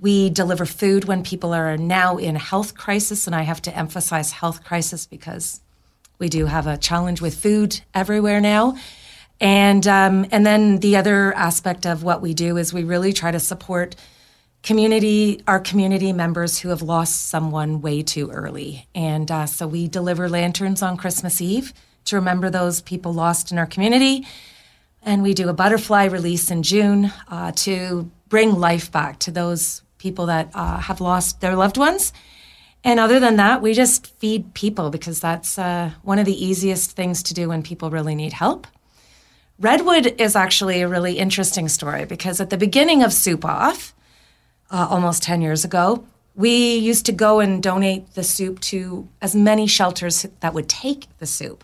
We 0.00 0.30
deliver 0.30 0.64
food 0.66 1.04
when 1.04 1.22
people 1.22 1.52
are 1.52 1.76
now 1.76 2.16
in 2.16 2.36
health 2.36 2.74
crisis. 2.74 3.26
And 3.26 3.36
I 3.36 3.42
have 3.42 3.62
to 3.62 3.76
emphasize 3.76 4.32
health 4.32 4.64
crisis 4.64 5.06
because 5.06 5.60
we 6.18 6.28
do 6.28 6.46
have 6.46 6.66
a 6.66 6.76
challenge 6.76 7.20
with 7.20 7.34
food 7.34 7.80
everywhere 7.94 8.40
now. 8.40 8.76
And 9.40 9.86
um, 9.86 10.26
and 10.30 10.44
then 10.44 10.78
the 10.78 10.96
other 10.96 11.34
aspect 11.34 11.86
of 11.86 12.02
what 12.02 12.20
we 12.20 12.34
do 12.34 12.56
is 12.58 12.72
we 12.72 12.84
really 12.84 13.12
try 13.12 13.30
to 13.30 13.40
support 13.40 13.96
community 14.62 15.42
our 15.46 15.58
community 15.58 16.12
members 16.12 16.58
who 16.58 16.68
have 16.68 16.82
lost 16.82 17.28
someone 17.28 17.80
way 17.80 18.02
too 18.02 18.30
early. 18.30 18.86
And 18.94 19.30
uh, 19.30 19.46
so 19.46 19.66
we 19.66 19.88
deliver 19.88 20.28
lanterns 20.28 20.82
on 20.82 20.98
Christmas 20.98 21.40
Eve 21.40 21.72
to 22.04 22.16
remember 22.16 22.50
those 22.50 22.82
people 22.82 23.14
lost 23.14 23.50
in 23.50 23.58
our 23.58 23.66
community. 23.66 24.26
And 25.02 25.22
we 25.22 25.32
do 25.32 25.48
a 25.48 25.54
butterfly 25.54 26.04
release 26.04 26.50
in 26.50 26.62
June 26.62 27.10
uh, 27.28 27.52
to 27.52 28.10
bring 28.28 28.58
life 28.58 28.92
back 28.92 29.18
to 29.20 29.30
those 29.30 29.82
people 30.00 30.26
that 30.26 30.50
uh, 30.54 30.78
have 30.78 31.00
lost 31.00 31.40
their 31.40 31.54
loved 31.54 31.78
ones. 31.78 32.12
And 32.82 32.98
other 32.98 33.20
than 33.20 33.36
that, 33.36 33.62
we 33.62 33.74
just 33.74 34.18
feed 34.18 34.54
people 34.54 34.90
because 34.90 35.20
that's 35.20 35.58
uh, 35.58 35.90
one 36.02 36.18
of 36.18 36.24
the 36.24 36.44
easiest 36.44 36.92
things 36.92 37.22
to 37.24 37.34
do 37.34 37.48
when 37.48 37.62
people 37.62 37.90
really 37.90 38.14
need 38.14 38.32
help. 38.32 38.66
Redwood 39.58 40.18
is 40.18 40.34
actually 40.34 40.80
a 40.80 40.88
really 40.88 41.18
interesting 41.18 41.68
story 41.68 42.06
because 42.06 42.40
at 42.40 42.48
the 42.48 42.56
beginning 42.56 43.02
of 43.02 43.12
Soup 43.12 43.44
Off, 43.44 43.94
uh, 44.70 44.86
almost 44.88 45.22
10 45.22 45.42
years 45.42 45.64
ago, 45.64 46.06
we 46.34 46.76
used 46.76 47.04
to 47.06 47.12
go 47.12 47.40
and 47.40 47.62
donate 47.62 48.14
the 48.14 48.24
soup 48.24 48.60
to 48.60 49.06
as 49.20 49.36
many 49.36 49.66
shelters 49.66 50.26
that 50.40 50.54
would 50.54 50.68
take 50.68 51.06
the 51.18 51.26
soup. 51.26 51.62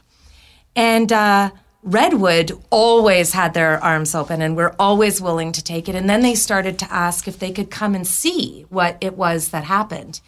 And 0.74 1.10
uh, 1.10 1.50
Redwood 1.86 2.50
always 2.68 3.32
had 3.32 3.54
their 3.54 3.82
arms 3.82 4.12
open 4.12 4.42
and 4.42 4.56
were 4.56 4.74
always 4.76 5.22
willing 5.22 5.52
to 5.52 5.62
take 5.62 5.88
it. 5.88 5.94
And 5.94 6.10
then 6.10 6.20
they 6.20 6.34
started 6.34 6.80
to 6.80 6.92
ask 6.92 7.28
if 7.28 7.38
they 7.38 7.52
could 7.52 7.70
come 7.70 7.94
and 7.94 8.04
see 8.04 8.66
what 8.70 8.98
it 9.00 9.16
was 9.16 9.50
that 9.50 9.64
happened. 9.64 10.20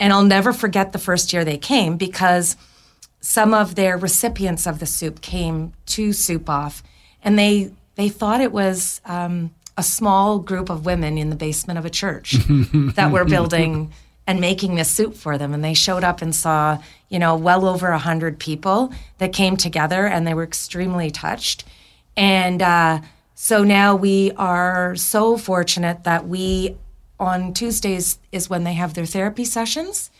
And 0.00 0.12
I'll 0.12 0.24
never 0.24 0.52
forget 0.52 0.92
the 0.92 0.98
first 0.98 1.32
year 1.32 1.44
they 1.44 1.58
came 1.58 1.96
because 1.96 2.56
some 3.20 3.54
of 3.54 3.76
their 3.76 3.96
recipients 3.96 4.66
of 4.66 4.80
the 4.80 4.86
soup 4.86 5.20
came 5.20 5.72
to 5.86 6.12
Soup 6.12 6.48
Off, 6.50 6.82
and 7.22 7.38
they 7.38 7.70
they 7.94 8.08
thought 8.08 8.40
it 8.40 8.52
was 8.52 9.00
um, 9.04 9.54
a 9.76 9.82
small 9.82 10.38
group 10.38 10.68
of 10.68 10.84
women 10.84 11.16
in 11.16 11.30
the 11.30 11.36
basement 11.36 11.78
of 11.78 11.84
a 11.84 11.90
church 11.90 12.32
that 12.94 13.10
were 13.10 13.24
building 13.24 13.92
and 14.26 14.40
making 14.40 14.74
this 14.74 14.90
soup 14.90 15.14
for 15.14 15.38
them. 15.38 15.54
And 15.54 15.62
they 15.62 15.74
showed 15.74 16.04
up 16.04 16.20
and 16.22 16.34
saw, 16.34 16.78
you 17.08 17.18
know, 17.18 17.36
well 17.36 17.66
over 17.66 17.88
a 17.88 17.98
hundred 17.98 18.38
people 18.38 18.92
that 19.18 19.32
came 19.32 19.56
together, 19.56 20.06
and 20.06 20.26
they 20.26 20.34
were 20.34 20.42
extremely 20.42 21.10
touched. 21.10 21.64
And 22.16 22.62
uh, 22.62 23.00
so 23.34 23.62
now 23.64 23.94
we 23.94 24.32
are 24.32 24.96
so 24.96 25.36
fortunate 25.36 26.04
that 26.04 26.26
we 26.26 26.76
on 27.18 27.54
Tuesdays 27.54 28.18
is 28.32 28.50
when 28.50 28.64
they 28.64 28.74
have 28.74 28.94
their 28.94 29.06
therapy 29.06 29.44
sessions, 29.44 30.10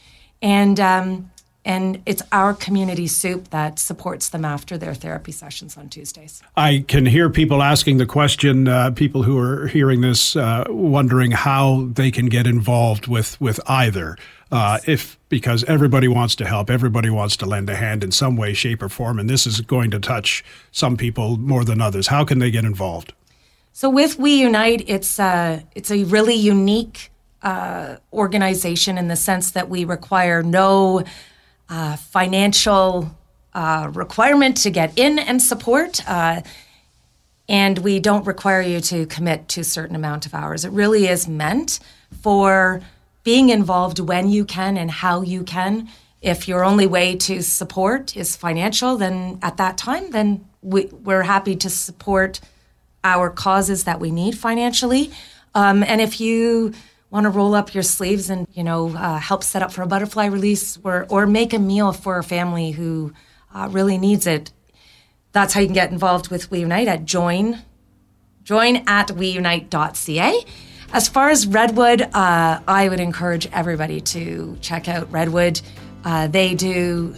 and 0.40 0.80
um, 0.80 1.30
and 1.66 2.00
it's 2.06 2.22
our 2.30 2.54
community 2.54 3.08
soup 3.08 3.50
that 3.50 3.80
supports 3.80 4.28
them 4.28 4.44
after 4.44 4.78
their 4.78 4.94
therapy 4.94 5.32
sessions 5.32 5.76
on 5.76 5.88
Tuesdays. 5.88 6.40
I 6.56 6.84
can 6.86 7.04
hear 7.04 7.28
people 7.28 7.60
asking 7.60 7.98
the 7.98 8.06
question. 8.06 8.68
Uh, 8.68 8.92
people 8.92 9.24
who 9.24 9.36
are 9.36 9.66
hearing 9.66 10.00
this 10.00 10.36
uh, 10.36 10.64
wondering 10.68 11.32
how 11.32 11.88
they 11.92 12.12
can 12.12 12.26
get 12.26 12.46
involved 12.46 13.08
with 13.08 13.38
with 13.40 13.58
either. 13.68 14.16
Uh, 14.52 14.78
if 14.86 15.18
because 15.28 15.64
everybody 15.64 16.06
wants 16.06 16.36
to 16.36 16.46
help, 16.46 16.70
everybody 16.70 17.10
wants 17.10 17.36
to 17.38 17.46
lend 17.46 17.68
a 17.68 17.74
hand 17.74 18.04
in 18.04 18.12
some 18.12 18.36
way, 18.36 18.54
shape, 18.54 18.80
or 18.80 18.88
form, 18.88 19.18
and 19.18 19.28
this 19.28 19.44
is 19.44 19.60
going 19.60 19.90
to 19.90 19.98
touch 19.98 20.44
some 20.70 20.96
people 20.96 21.36
more 21.36 21.64
than 21.64 21.80
others. 21.80 22.06
How 22.06 22.24
can 22.24 22.38
they 22.38 22.52
get 22.52 22.64
involved? 22.64 23.12
So 23.72 23.90
with 23.90 24.20
We 24.20 24.40
Unite, 24.40 24.84
it's 24.86 25.18
a, 25.18 25.24
uh, 25.24 25.60
it's 25.74 25.90
a 25.90 26.04
really 26.04 26.36
unique 26.36 27.10
uh, 27.42 27.96
organization 28.12 28.96
in 28.96 29.08
the 29.08 29.16
sense 29.16 29.50
that 29.50 29.68
we 29.68 29.84
require 29.84 30.44
no 30.44 31.02
uh, 31.68 31.96
financial 31.96 33.16
uh, 33.54 33.90
requirement 33.92 34.56
to 34.58 34.70
get 34.70 34.98
in 34.98 35.18
and 35.18 35.40
support. 35.40 36.02
Uh, 36.08 36.42
and 37.48 37.78
we 37.78 38.00
don't 38.00 38.26
require 38.26 38.60
you 38.60 38.80
to 38.80 39.06
commit 39.06 39.48
to 39.48 39.60
a 39.60 39.64
certain 39.64 39.96
amount 39.96 40.26
of 40.26 40.34
hours. 40.34 40.64
It 40.64 40.72
really 40.72 41.06
is 41.06 41.28
meant 41.28 41.80
for 42.22 42.82
being 43.22 43.50
involved 43.50 43.98
when 43.98 44.28
you 44.28 44.44
can 44.44 44.76
and 44.76 44.90
how 44.90 45.22
you 45.22 45.42
can. 45.42 45.88
If 46.22 46.48
your 46.48 46.64
only 46.64 46.86
way 46.86 47.16
to 47.16 47.42
support 47.42 48.16
is 48.16 48.36
financial, 48.36 48.96
then 48.96 49.38
at 49.42 49.56
that 49.58 49.78
time, 49.78 50.10
then 50.10 50.44
we, 50.62 50.86
we're 50.86 51.22
happy 51.22 51.56
to 51.56 51.70
support 51.70 52.40
our 53.04 53.30
causes 53.30 53.84
that 53.84 54.00
we 54.00 54.10
need 54.10 54.36
financially. 54.36 55.12
Um, 55.54 55.82
and 55.84 56.00
if 56.00 56.20
you 56.20 56.74
want 57.16 57.24
to 57.24 57.30
roll 57.30 57.54
up 57.54 57.72
your 57.72 57.82
sleeves 57.82 58.28
and 58.28 58.46
you 58.52 58.62
know 58.62 58.90
uh, 58.90 59.18
help 59.18 59.42
set 59.42 59.62
up 59.62 59.72
for 59.72 59.80
a 59.80 59.86
butterfly 59.86 60.26
release 60.26 60.78
or 60.84 61.06
or 61.08 61.26
make 61.26 61.54
a 61.54 61.58
meal 61.58 61.90
for 61.92 62.18
a 62.18 62.22
family 62.22 62.72
who 62.72 63.10
uh, 63.54 63.66
really 63.72 63.96
needs 63.96 64.26
it, 64.26 64.52
that's 65.32 65.54
how 65.54 65.60
you 65.60 65.66
can 65.66 65.74
get 65.74 65.90
involved 65.90 66.28
with 66.28 66.50
We 66.50 66.60
Unite 66.60 66.88
at 66.88 67.06
join 67.06 67.62
join 68.44 68.84
at 68.86 69.08
weunite.ca. 69.08 70.44
As 70.92 71.08
far 71.08 71.30
as 71.30 71.46
Redwood, 71.46 72.02
uh, 72.02 72.60
I 72.68 72.88
would 72.88 73.00
encourage 73.00 73.48
everybody 73.50 74.00
to 74.02 74.58
check 74.60 74.86
out 74.86 75.10
Redwood. 75.10 75.62
Uh, 76.04 76.26
they 76.26 76.54
do 76.54 77.14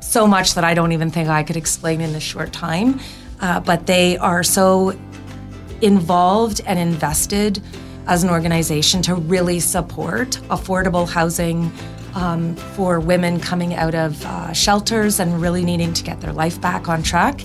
so 0.00 0.26
much 0.26 0.54
that 0.54 0.64
I 0.64 0.74
don't 0.74 0.92
even 0.92 1.10
think 1.10 1.28
I 1.30 1.42
could 1.44 1.56
explain 1.56 2.02
in 2.02 2.12
this 2.12 2.22
short 2.22 2.52
time. 2.52 3.00
Uh, 3.40 3.58
but 3.58 3.86
they 3.86 4.18
are 4.18 4.42
so 4.42 4.96
involved 5.80 6.60
and 6.66 6.78
invested 6.78 7.62
as 8.10 8.24
an 8.24 8.28
organization 8.28 9.00
to 9.00 9.14
really 9.14 9.60
support 9.60 10.30
affordable 10.50 11.08
housing 11.08 11.72
um, 12.14 12.56
for 12.74 12.98
women 12.98 13.38
coming 13.38 13.72
out 13.74 13.94
of 13.94 14.22
uh, 14.26 14.52
shelters 14.52 15.20
and 15.20 15.40
really 15.40 15.64
needing 15.64 15.92
to 15.92 16.02
get 16.02 16.20
their 16.20 16.32
life 16.32 16.60
back 16.60 16.88
on 16.88 17.04
track. 17.04 17.40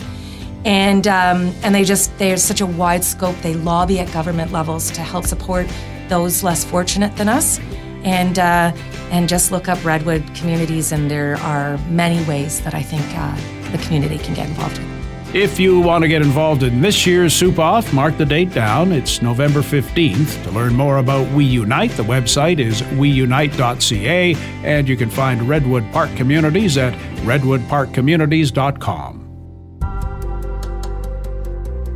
And 0.65 1.07
um, 1.07 1.53
and 1.63 1.75
they 1.75 1.83
just 1.83 2.17
there's 2.17 2.41
such 2.41 2.61
a 2.61 2.65
wide 2.65 3.03
scope. 3.03 3.35
They 3.43 3.53
lobby 3.53 3.99
at 3.99 4.11
government 4.11 4.51
levels 4.51 4.89
to 4.91 5.01
help 5.01 5.25
support 5.25 5.67
those 6.09 6.43
less 6.43 6.65
fortunate 6.65 7.15
than 7.15 7.29
us. 7.29 7.59
And 8.03 8.39
uh, 8.39 8.71
and 9.11 9.29
just 9.29 9.51
look 9.51 9.69
up 9.69 9.83
Redwood 9.85 10.23
communities, 10.33 10.91
and 10.91 11.11
there 11.11 11.37
are 11.37 11.77
many 11.89 12.23
ways 12.25 12.61
that 12.61 12.73
I 12.73 12.81
think 12.81 13.05
uh, 13.15 13.71
the 13.71 13.77
community 13.83 14.17
can 14.17 14.33
get 14.33 14.47
involved 14.49 14.79
with. 14.79 14.94
If 15.35 15.59
you 15.59 15.81
want 15.81 16.01
to 16.03 16.07
get 16.07 16.21
involved 16.21 16.63
in 16.63 16.79
this 16.79 17.05
year's 17.05 17.33
Soup 17.33 17.59
Off, 17.59 17.93
mark 17.93 18.17
the 18.17 18.25
date 18.25 18.53
down. 18.53 18.93
It's 18.93 19.21
November 19.21 19.59
15th. 19.59 20.41
To 20.45 20.51
learn 20.51 20.73
more 20.73 20.99
about 20.99 21.29
We 21.33 21.43
Unite, 21.43 21.91
the 21.91 22.03
website 22.03 22.59
is 22.59 22.81
weunite.ca, 22.83 24.35
and 24.63 24.87
you 24.87 24.95
can 24.95 25.09
find 25.09 25.41
Redwood 25.41 25.91
Park 25.91 26.15
Communities 26.15 26.77
at 26.77 26.93
redwoodparkcommunities.com. 27.25 29.23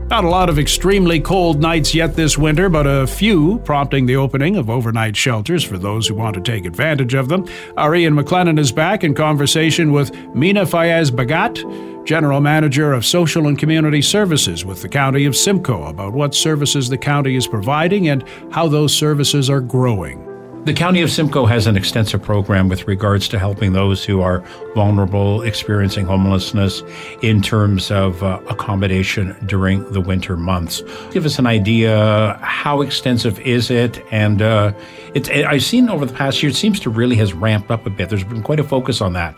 Not 0.09 0.25
a 0.25 0.29
lot 0.29 0.49
of 0.49 0.59
extremely 0.59 1.21
cold 1.21 1.61
nights 1.61 1.95
yet 1.95 2.15
this 2.17 2.37
winter, 2.37 2.67
but 2.67 2.87
a 2.87 3.07
few, 3.07 3.59
prompting 3.59 4.05
the 4.05 4.17
opening 4.17 4.57
of 4.57 4.69
overnight 4.69 5.15
shelters 5.15 5.63
for 5.63 5.77
those 5.77 6.09
who 6.09 6.15
want 6.15 6.33
to 6.35 6.41
take 6.41 6.65
advantage 6.65 7.13
of 7.13 7.29
them. 7.29 7.47
Our 7.77 7.95
Ian 7.95 8.15
MacLennan 8.15 8.59
is 8.59 8.73
back 8.73 9.05
in 9.05 9.15
conversation 9.15 9.93
with 9.93 10.13
Mina 10.35 10.65
Fayez 10.65 11.09
Bahhadi 11.09 11.88
General 12.09 12.41
Manager 12.41 12.91
of 12.91 13.05
Social 13.05 13.45
and 13.45 13.55
Community 13.55 14.01
Services 14.01 14.65
with 14.65 14.81
the 14.81 14.89
County 14.89 15.25
of 15.25 15.35
Simcoe, 15.35 15.83
about 15.83 16.13
what 16.13 16.33
services 16.33 16.89
the 16.89 16.97
county 16.97 17.35
is 17.35 17.45
providing 17.45 18.07
and 18.07 18.27
how 18.49 18.67
those 18.67 18.97
services 18.97 19.47
are 19.47 19.61
growing. 19.61 20.17
The 20.65 20.73
County 20.73 21.03
of 21.03 21.11
Simcoe 21.11 21.45
has 21.45 21.67
an 21.67 21.77
extensive 21.77 22.23
program 22.23 22.67
with 22.67 22.87
regards 22.87 23.27
to 23.27 23.37
helping 23.37 23.73
those 23.73 24.03
who 24.03 24.21
are 24.21 24.39
vulnerable, 24.73 25.43
experiencing 25.43 26.07
homelessness, 26.07 26.81
in 27.21 27.43
terms 27.43 27.91
of 27.91 28.23
uh, 28.23 28.41
accommodation 28.49 29.35
during 29.45 29.87
the 29.91 30.01
winter 30.01 30.35
months. 30.35 30.81
Give 31.11 31.27
us 31.27 31.37
an 31.37 31.45
idea 31.45 32.39
how 32.41 32.81
extensive 32.81 33.39
is 33.41 33.69
it? 33.69 34.03
And 34.09 34.41
uh, 34.41 34.73
it's, 35.13 35.29
I've 35.29 35.61
seen 35.61 35.89
over 35.89 36.07
the 36.07 36.13
past 36.15 36.41
year, 36.41 36.49
it 36.49 36.55
seems 36.55 36.79
to 36.79 36.89
really 36.89 37.17
has 37.17 37.33
ramped 37.33 37.69
up 37.69 37.85
a 37.85 37.91
bit. 37.91 38.09
There's 38.09 38.23
been 38.23 38.41
quite 38.41 38.59
a 38.59 38.63
focus 38.63 38.99
on 38.99 39.13
that. 39.13 39.35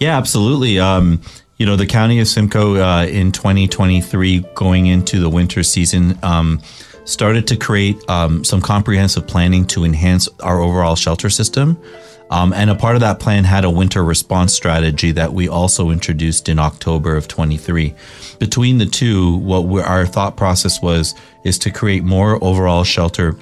Yeah, 0.00 0.18
absolutely. 0.18 0.78
Um, 0.78 1.22
you 1.56 1.66
know, 1.66 1.76
the 1.76 1.86
County 1.86 2.18
of 2.20 2.26
Simcoe 2.26 2.76
uh, 2.76 3.06
in 3.06 3.30
2023, 3.30 4.40
going 4.54 4.86
into 4.86 5.20
the 5.20 5.30
winter 5.30 5.62
season, 5.62 6.18
um, 6.22 6.60
started 7.04 7.46
to 7.48 7.56
create 7.56 7.96
um, 8.08 8.42
some 8.44 8.60
comprehensive 8.60 9.26
planning 9.26 9.64
to 9.66 9.84
enhance 9.84 10.28
our 10.40 10.60
overall 10.60 10.96
shelter 10.96 11.30
system. 11.30 11.80
Um, 12.30 12.52
and 12.52 12.70
a 12.70 12.74
part 12.74 12.96
of 12.96 13.00
that 13.02 13.20
plan 13.20 13.44
had 13.44 13.64
a 13.64 13.70
winter 13.70 14.02
response 14.02 14.52
strategy 14.52 15.12
that 15.12 15.32
we 15.32 15.48
also 15.48 15.90
introduced 15.90 16.48
in 16.48 16.58
October 16.58 17.16
of 17.16 17.28
23. 17.28 17.94
Between 18.38 18.78
the 18.78 18.86
two, 18.86 19.36
what 19.36 19.86
our 19.86 20.06
thought 20.06 20.36
process 20.36 20.82
was 20.82 21.14
is 21.44 21.58
to 21.60 21.70
create 21.70 22.02
more 22.02 22.42
overall 22.42 22.82
shelter 22.82 23.36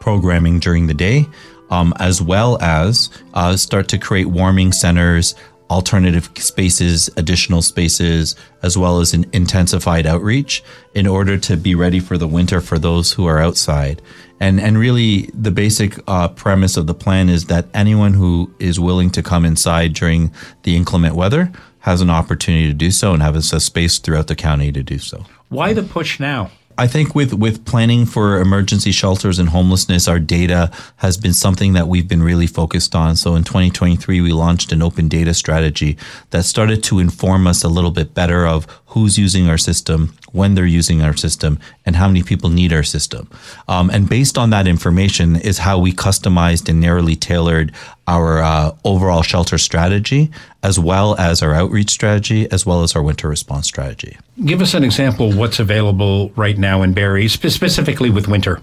programming 0.00 0.58
during 0.58 0.86
the 0.86 0.94
day, 0.94 1.26
um, 1.70 1.92
as 1.98 2.20
well 2.20 2.60
as 2.60 3.10
uh, 3.34 3.56
start 3.56 3.88
to 3.88 3.98
create 3.98 4.26
warming 4.26 4.72
centers, 4.72 5.34
alternative 5.70 6.30
spaces, 6.36 7.08
additional 7.16 7.62
spaces, 7.62 8.36
as 8.62 8.76
well 8.76 9.00
as 9.00 9.14
an 9.14 9.26
intensified 9.32 10.06
outreach 10.06 10.62
in 10.94 11.06
order 11.06 11.38
to 11.38 11.56
be 11.56 11.74
ready 11.74 12.00
for 12.00 12.18
the 12.18 12.28
winter 12.28 12.60
for 12.60 12.78
those 12.78 13.12
who 13.12 13.26
are 13.26 13.38
outside. 13.38 14.02
And, 14.40 14.60
and 14.60 14.76
really, 14.76 15.30
the 15.32 15.50
basic 15.50 15.98
uh, 16.06 16.28
premise 16.28 16.76
of 16.76 16.86
the 16.86 16.94
plan 16.94 17.28
is 17.28 17.46
that 17.46 17.66
anyone 17.72 18.14
who 18.14 18.52
is 18.58 18.78
willing 18.78 19.10
to 19.10 19.22
come 19.22 19.44
inside 19.44 19.94
during 19.94 20.32
the 20.64 20.76
inclement 20.76 21.14
weather 21.14 21.50
has 21.80 22.00
an 22.00 22.10
opportunity 22.10 22.66
to 22.66 22.74
do 22.74 22.90
so 22.90 23.12
and 23.12 23.22
have 23.22 23.36
a 23.36 23.42
space 23.42 23.98
throughout 23.98 24.26
the 24.26 24.36
county 24.36 24.72
to 24.72 24.82
do 24.82 24.98
so. 24.98 25.24
Why 25.48 25.72
the 25.72 25.82
push 25.82 26.18
now? 26.18 26.50
I 26.76 26.86
think 26.88 27.14
with 27.14 27.32
with 27.34 27.64
planning 27.64 28.04
for 28.04 28.40
emergency 28.40 28.90
shelters 28.90 29.38
and 29.38 29.48
homelessness, 29.48 30.08
our 30.08 30.18
data 30.18 30.70
has 30.96 31.16
been 31.16 31.32
something 31.32 31.72
that 31.74 31.86
we've 31.86 32.08
been 32.08 32.22
really 32.22 32.48
focused 32.48 32.94
on. 32.94 33.16
So 33.16 33.36
in 33.36 33.44
2023, 33.44 34.20
we 34.20 34.32
launched 34.32 34.72
an 34.72 34.82
open 34.82 35.08
data 35.08 35.34
strategy 35.34 35.96
that 36.30 36.44
started 36.44 36.82
to 36.84 36.98
inform 36.98 37.46
us 37.46 37.62
a 37.62 37.68
little 37.68 37.92
bit 37.92 38.14
better 38.14 38.46
of 38.46 38.66
who's 38.86 39.18
using 39.18 39.48
our 39.48 39.58
system, 39.58 40.14
when 40.34 40.54
they're 40.54 40.66
using 40.66 41.00
our 41.00 41.16
system, 41.16 41.58
and 41.86 41.96
how 41.96 42.08
many 42.08 42.22
people 42.22 42.50
need 42.50 42.72
our 42.72 42.82
system. 42.82 43.30
Um, 43.68 43.88
and 43.88 44.08
based 44.08 44.36
on 44.36 44.50
that 44.50 44.66
information 44.66 45.36
is 45.36 45.58
how 45.58 45.78
we 45.78 45.92
customized 45.92 46.68
and 46.68 46.80
narrowly 46.80 47.16
tailored 47.16 47.72
our 48.06 48.42
uh, 48.42 48.76
overall 48.84 49.22
shelter 49.22 49.58
strategy, 49.58 50.30
as 50.62 50.78
well 50.78 51.14
as 51.18 51.42
our 51.42 51.54
outreach 51.54 51.90
strategy, 51.90 52.50
as 52.50 52.66
well 52.66 52.82
as 52.82 52.96
our 52.96 53.02
winter 53.02 53.28
response 53.28 53.66
strategy. 53.66 54.18
Give 54.44 54.60
us 54.60 54.74
an 54.74 54.82
example 54.82 55.30
of 55.30 55.36
what's 55.36 55.60
available 55.60 56.30
right 56.36 56.58
now 56.58 56.82
in 56.82 56.92
Barrie, 56.92 57.28
specifically 57.28 58.10
with 58.10 58.26
winter. 58.28 58.60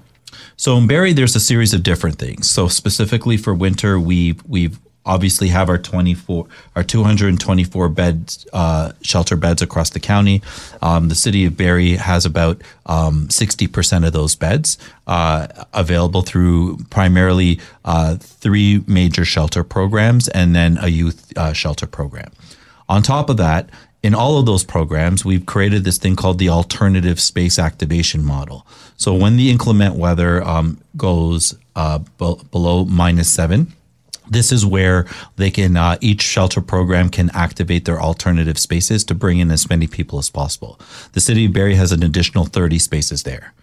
So 0.58 0.78
in 0.78 0.88
Barrie, 0.88 1.14
there's 1.14 1.36
a 1.36 1.40
series 1.40 1.74
of 1.74 1.82
different 1.84 2.20
things. 2.20 2.52
So 2.52 2.68
specifically 2.68 3.38
for 3.38 3.54
winter, 3.54 4.00
we've 4.00 4.44
we've 4.46 4.78
obviously 5.06 5.48
have 5.48 5.70
our 5.70 5.78
24 5.78 6.48
our 6.76 6.84
224 6.84 7.90
bed 7.90 8.36
uh, 8.54 8.92
shelter 9.02 9.36
beds 9.36 9.62
across 9.62 9.90
the 9.90 10.00
county 10.00 10.42
um, 10.82 11.10
the 11.10 11.16
city 11.16 11.46
of 11.46 11.58
barrie 11.58 11.96
has 11.96 12.26
about 12.26 12.62
um, 12.86 13.28
60% 13.28 14.06
of 14.06 14.14
those 14.14 14.36
beds 14.36 14.78
uh, 15.08 15.48
available 15.74 16.22
through 16.22 16.78
primarily 16.90 17.60
uh, 17.86 18.16
three 18.18 18.84
major 18.88 19.26
shelter 19.26 19.64
programs 19.64 20.28
and 20.30 20.56
then 20.56 20.78
a 20.82 20.88
youth 20.88 21.32
uh, 21.38 21.54
shelter 21.54 21.88
program 21.88 22.32
on 22.88 23.02
top 23.02 23.30
of 23.30 23.38
that 23.38 23.70
in 24.04 24.16
all 24.16 24.40
of 24.40 24.46
those 24.48 24.64
programs, 24.64 25.24
we've 25.24 25.46
created 25.46 25.84
this 25.84 26.00
thing 26.00 26.16
called 26.16 26.40
the 26.40 26.50
alternative 26.50 27.20
space 27.20 27.60
activation 27.60 28.26
model. 28.26 28.66
So 28.98 29.14
when 29.14 29.38
the 29.38 29.52
inclement 29.52 29.96
weather 29.96 30.44
um, 30.44 30.82
goes 30.98 31.56
uh, 31.76 32.00
below 32.18 32.86
minus 32.86 33.30
seven, 33.30 33.74
this 34.32 34.52
is 34.52 34.66
where 34.66 35.06
they 35.36 35.52
can 35.52 35.76
uh, 35.78 35.98
each 36.02 36.22
shelter 36.22 36.62
program 36.62 37.10
can 37.10 37.30
activate 37.34 37.86
their 37.86 38.02
alternative 38.02 38.58
spaces 38.58 39.04
to 39.04 39.14
bring 39.14 39.40
in 39.40 39.52
as 39.52 39.70
many 39.70 39.88
people 39.88 40.18
as 40.18 40.30
possible. 40.30 40.80
The 41.12 41.20
city 41.20 41.46
of 41.46 41.54
Barrie 41.54 41.76
has 41.76 41.92
an 41.92 42.02
additional 42.02 42.46
30 42.46 42.80
spaces 42.80 43.24
there. 43.24 43.54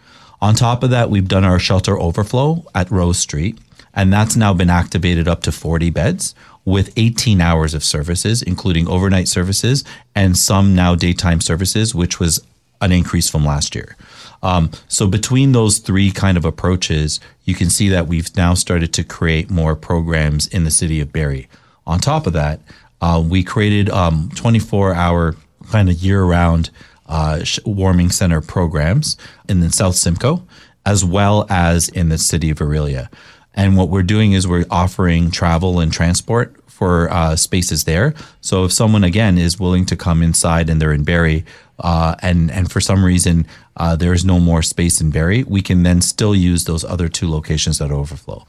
On 0.40 0.54
top 0.54 0.82
of 0.82 0.90
that, 0.90 1.10
we've 1.10 1.26
done 1.26 1.44
our 1.44 1.58
shelter 1.58 1.98
overflow 1.98 2.64
at 2.74 2.90
Rose 2.90 3.18
Street, 3.18 3.58
and 3.94 4.12
that's 4.12 4.36
now 4.36 4.52
been 4.52 4.70
activated 4.70 5.26
up 5.26 5.42
to 5.42 5.52
40 5.52 5.90
beds 5.90 6.34
with 6.64 6.92
18 6.96 7.40
hours 7.40 7.72
of 7.72 7.82
services, 7.82 8.42
including 8.42 8.86
overnight 8.86 9.26
services 9.26 9.84
and 10.14 10.36
some 10.36 10.74
now 10.74 10.94
daytime 10.94 11.40
services, 11.40 11.94
which 11.94 12.20
was 12.20 12.40
an 12.80 12.92
increase 12.92 13.28
from 13.28 13.44
last 13.44 13.74
year. 13.74 13.96
Um, 14.42 14.70
so 14.88 15.06
between 15.06 15.52
those 15.52 15.78
three 15.78 16.10
kind 16.10 16.36
of 16.36 16.44
approaches, 16.44 17.20
you 17.44 17.54
can 17.54 17.70
see 17.70 17.88
that 17.88 18.06
we've 18.06 18.34
now 18.36 18.54
started 18.54 18.92
to 18.94 19.04
create 19.04 19.50
more 19.50 19.74
programs 19.74 20.46
in 20.46 20.64
the 20.64 20.70
city 20.70 21.00
of 21.00 21.12
Barrie. 21.12 21.48
On 21.86 21.98
top 21.98 22.26
of 22.26 22.32
that, 22.34 22.60
uh, 23.00 23.22
we 23.24 23.42
created 23.42 23.88
um, 23.90 24.30
24 24.34 24.94
hour 24.94 25.36
kind 25.70 25.88
of 25.88 25.96
year 25.96 26.22
round 26.22 26.70
uh, 27.06 27.40
warming 27.64 28.10
center 28.10 28.40
programs 28.40 29.16
in 29.48 29.60
the 29.60 29.70
South 29.70 29.96
Simcoe, 29.96 30.42
as 30.84 31.04
well 31.04 31.46
as 31.48 31.88
in 31.88 32.08
the 32.08 32.18
city 32.18 32.50
of 32.50 32.58
Orillia. 32.58 33.08
And 33.54 33.76
what 33.76 33.88
we're 33.88 34.02
doing 34.02 34.32
is 34.32 34.46
we're 34.46 34.66
offering 34.70 35.30
travel 35.30 35.80
and 35.80 35.92
transport 35.92 36.54
for 36.66 37.10
uh, 37.10 37.34
spaces 37.34 37.84
there. 37.84 38.14
So 38.40 38.64
if 38.64 38.72
someone 38.72 39.02
again 39.02 39.36
is 39.36 39.58
willing 39.58 39.84
to 39.86 39.96
come 39.96 40.22
inside 40.22 40.70
and 40.70 40.80
they're 40.80 40.92
in 40.92 41.02
Barrie, 41.02 41.44
uh, 41.80 42.14
and 42.22 42.50
and 42.50 42.70
for 42.70 42.80
some 42.80 43.04
reason 43.04 43.46
uh, 43.78 43.96
there 43.96 44.12
is 44.12 44.24
no 44.24 44.38
more 44.38 44.62
space 44.62 45.00
in 45.00 45.10
Barrie, 45.10 45.44
we 45.44 45.62
can 45.62 45.82
then 45.82 46.00
still 46.00 46.34
use 46.34 46.64
those 46.64 46.84
other 46.84 47.08
two 47.08 47.30
locations 47.30 47.78
that 47.78 47.90
overflow. 47.90 48.44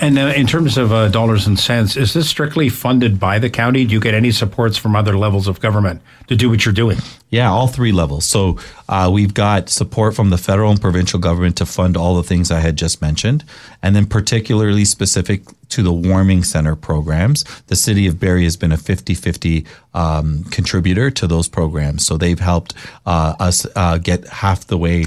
And 0.00 0.18
uh, 0.18 0.32
in 0.36 0.46
terms 0.46 0.76
of 0.76 0.92
uh, 0.92 1.08
dollars 1.08 1.46
and 1.46 1.58
cents, 1.58 1.96
is 1.96 2.14
this 2.14 2.28
strictly 2.28 2.68
funded 2.68 3.20
by 3.20 3.38
the 3.38 3.48
county? 3.48 3.84
Do 3.84 3.92
you 3.94 4.00
get 4.00 4.14
any 4.14 4.30
supports 4.30 4.76
from 4.76 4.96
other 4.96 5.16
levels 5.16 5.46
of 5.46 5.60
government 5.60 6.02
to 6.28 6.36
do 6.36 6.50
what 6.50 6.64
you're 6.64 6.74
doing? 6.74 6.98
Yeah, 7.30 7.50
all 7.50 7.68
three 7.68 7.92
levels. 7.92 8.24
So 8.26 8.58
uh, 8.88 9.10
we've 9.12 9.34
got 9.34 9.68
support 9.68 10.14
from 10.14 10.30
the 10.30 10.38
federal 10.38 10.70
and 10.70 10.80
provincial 10.80 11.18
government 11.18 11.56
to 11.58 11.66
fund 11.66 11.96
all 11.96 12.16
the 12.16 12.22
things 12.22 12.50
I 12.50 12.60
had 12.60 12.76
just 12.76 13.00
mentioned. 13.00 13.44
And 13.82 13.94
then, 13.94 14.06
particularly 14.06 14.84
specific 14.84 15.42
to 15.70 15.82
the 15.82 15.92
warming 15.92 16.44
center 16.44 16.76
programs, 16.76 17.44
the 17.66 17.76
city 17.76 18.06
of 18.06 18.20
Barrie 18.20 18.44
has 18.44 18.56
been 18.56 18.72
a 18.72 18.76
50 18.76 19.14
50 19.14 19.66
um, 19.94 20.44
contributor 20.44 21.10
to 21.10 21.26
those 21.26 21.48
programs. 21.48 22.06
So 22.06 22.16
they've 22.16 22.38
helped 22.38 22.74
uh, 23.06 23.34
us 23.38 23.66
uh, 23.74 23.98
get 23.98 24.26
half 24.28 24.66
the 24.66 24.78
way 24.78 25.06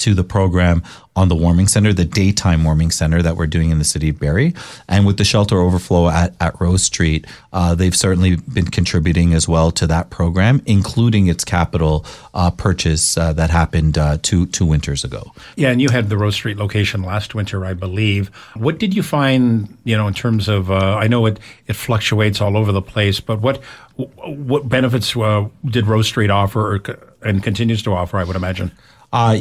to 0.00 0.14
the 0.14 0.24
program 0.24 0.82
on 1.16 1.28
the 1.28 1.34
warming 1.34 1.66
center, 1.66 1.92
the 1.92 2.04
daytime 2.04 2.64
warming 2.64 2.90
center 2.90 3.20
that 3.20 3.36
we're 3.36 3.46
doing 3.46 3.70
in 3.70 3.78
the 3.78 3.84
city 3.84 4.08
of 4.08 4.18
Barrie. 4.18 4.54
And 4.88 5.06
with 5.06 5.18
the 5.18 5.24
shelter 5.24 5.60
overflow 5.60 6.08
at, 6.08 6.34
at 6.40 6.58
Rose 6.60 6.84
Street, 6.84 7.26
uh, 7.52 7.74
they've 7.74 7.96
certainly 7.96 8.36
been 8.36 8.66
contributing 8.66 9.34
as 9.34 9.46
well 9.46 9.70
to 9.72 9.86
that 9.88 10.10
program, 10.10 10.62
including 10.66 11.26
its 11.26 11.44
capital 11.44 12.06
uh, 12.32 12.50
purchase 12.50 13.18
uh, 13.18 13.32
that 13.34 13.50
happened 13.50 13.98
uh, 13.98 14.18
two, 14.22 14.46
two 14.46 14.64
winters 14.64 15.04
ago. 15.04 15.32
Yeah, 15.56 15.70
and 15.70 15.82
you 15.82 15.90
had 15.90 16.08
the 16.08 16.16
Rose 16.16 16.36
Street 16.36 16.56
location 16.56 17.02
last 17.02 17.34
winter, 17.34 17.66
I 17.66 17.74
believe. 17.74 18.28
What 18.54 18.78
did 18.78 18.94
you 18.94 19.02
find, 19.02 19.76
you 19.84 19.96
know, 19.96 20.06
in 20.06 20.14
terms 20.14 20.48
of, 20.48 20.70
uh, 20.70 20.96
I 20.96 21.08
know 21.08 21.26
it, 21.26 21.38
it 21.66 21.74
fluctuates 21.74 22.40
all 22.40 22.56
over 22.56 22.72
the 22.72 22.82
place, 22.82 23.20
but 23.20 23.40
what, 23.40 23.60
what 23.96 24.68
benefits 24.68 25.14
uh, 25.16 25.48
did 25.66 25.86
Rose 25.86 26.06
Street 26.06 26.30
offer 26.30 26.76
or, 26.76 26.80
and 27.22 27.42
continues 27.42 27.82
to 27.82 27.92
offer, 27.92 28.16
I 28.16 28.24
would 28.24 28.36
imagine? 28.36 28.70
Uh, 29.12 29.36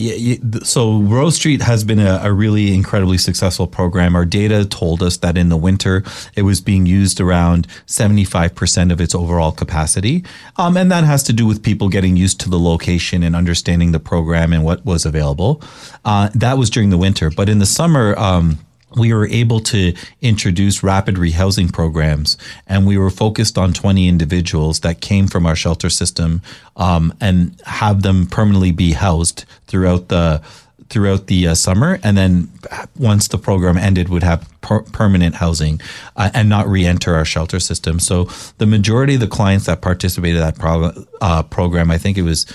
so 0.63 0.99
Rose 0.99 1.35
Street 1.35 1.61
has 1.61 1.83
been 1.83 1.99
a, 1.99 2.21
a, 2.23 2.33
really 2.33 2.73
incredibly 2.73 3.19
successful 3.19 3.67
program. 3.67 4.15
Our 4.15 4.25
data 4.25 4.65
told 4.65 5.03
us 5.03 5.17
that 5.17 5.37
in 5.37 5.49
the 5.49 5.57
winter 5.57 6.03
it 6.35 6.41
was 6.41 6.59
being 6.59 6.87
used 6.87 7.21
around 7.21 7.67
75% 7.85 8.91
of 8.91 8.99
its 8.99 9.13
overall 9.13 9.51
capacity. 9.51 10.25
Um, 10.57 10.75
and 10.75 10.91
that 10.91 11.03
has 11.03 11.21
to 11.23 11.33
do 11.33 11.45
with 11.45 11.61
people 11.61 11.89
getting 11.89 12.17
used 12.17 12.39
to 12.41 12.49
the 12.49 12.59
location 12.59 13.21
and 13.21 13.35
understanding 13.35 13.91
the 13.91 13.99
program 13.99 14.53
and 14.53 14.63
what 14.63 14.83
was 14.85 15.05
available. 15.05 15.61
Uh, 16.03 16.29
that 16.33 16.57
was 16.57 16.71
during 16.71 16.89
the 16.89 16.97
winter. 16.97 17.29
But 17.29 17.47
in 17.47 17.59
the 17.59 17.67
summer, 17.67 18.17
um, 18.17 18.57
we 18.95 19.13
were 19.13 19.27
able 19.27 19.59
to 19.59 19.93
introduce 20.21 20.83
rapid 20.83 21.15
rehousing 21.15 21.71
programs 21.71 22.37
and 22.67 22.87
we 22.87 22.97
were 22.97 23.09
focused 23.09 23.57
on 23.57 23.73
20 23.73 24.07
individuals 24.07 24.79
that 24.81 25.01
came 25.01 25.27
from 25.27 25.45
our 25.45 25.55
shelter 25.55 25.89
system 25.89 26.41
um, 26.75 27.13
and 27.21 27.61
have 27.65 28.01
them 28.01 28.25
permanently 28.25 28.71
be 28.71 28.93
housed 28.93 29.45
throughout 29.67 30.07
the 30.09 30.41
throughout 30.89 31.27
the 31.27 31.47
uh, 31.47 31.55
summer, 31.55 31.99
and 32.03 32.17
then 32.17 32.49
once 32.97 33.27
the 33.27 33.37
program 33.37 33.77
ended, 33.77 34.09
would 34.09 34.23
have 34.23 34.49
per- 34.61 34.81
permanent 34.81 35.35
housing 35.35 35.79
uh, 36.15 36.31
and 36.33 36.49
not 36.49 36.67
re-enter 36.67 37.15
our 37.15 37.25
shelter 37.25 37.59
system. 37.59 37.99
So 37.99 38.25
the 38.57 38.65
majority 38.65 39.13
of 39.13 39.19
the 39.19 39.27
clients 39.27 39.67
that 39.67 39.81
participated 39.81 40.37
in 40.37 40.41
that 40.41 40.57
pro- 40.57 40.91
uh, 41.21 41.43
program, 41.43 41.91
I 41.91 41.97
think 41.97 42.17
it 42.17 42.23
was 42.23 42.45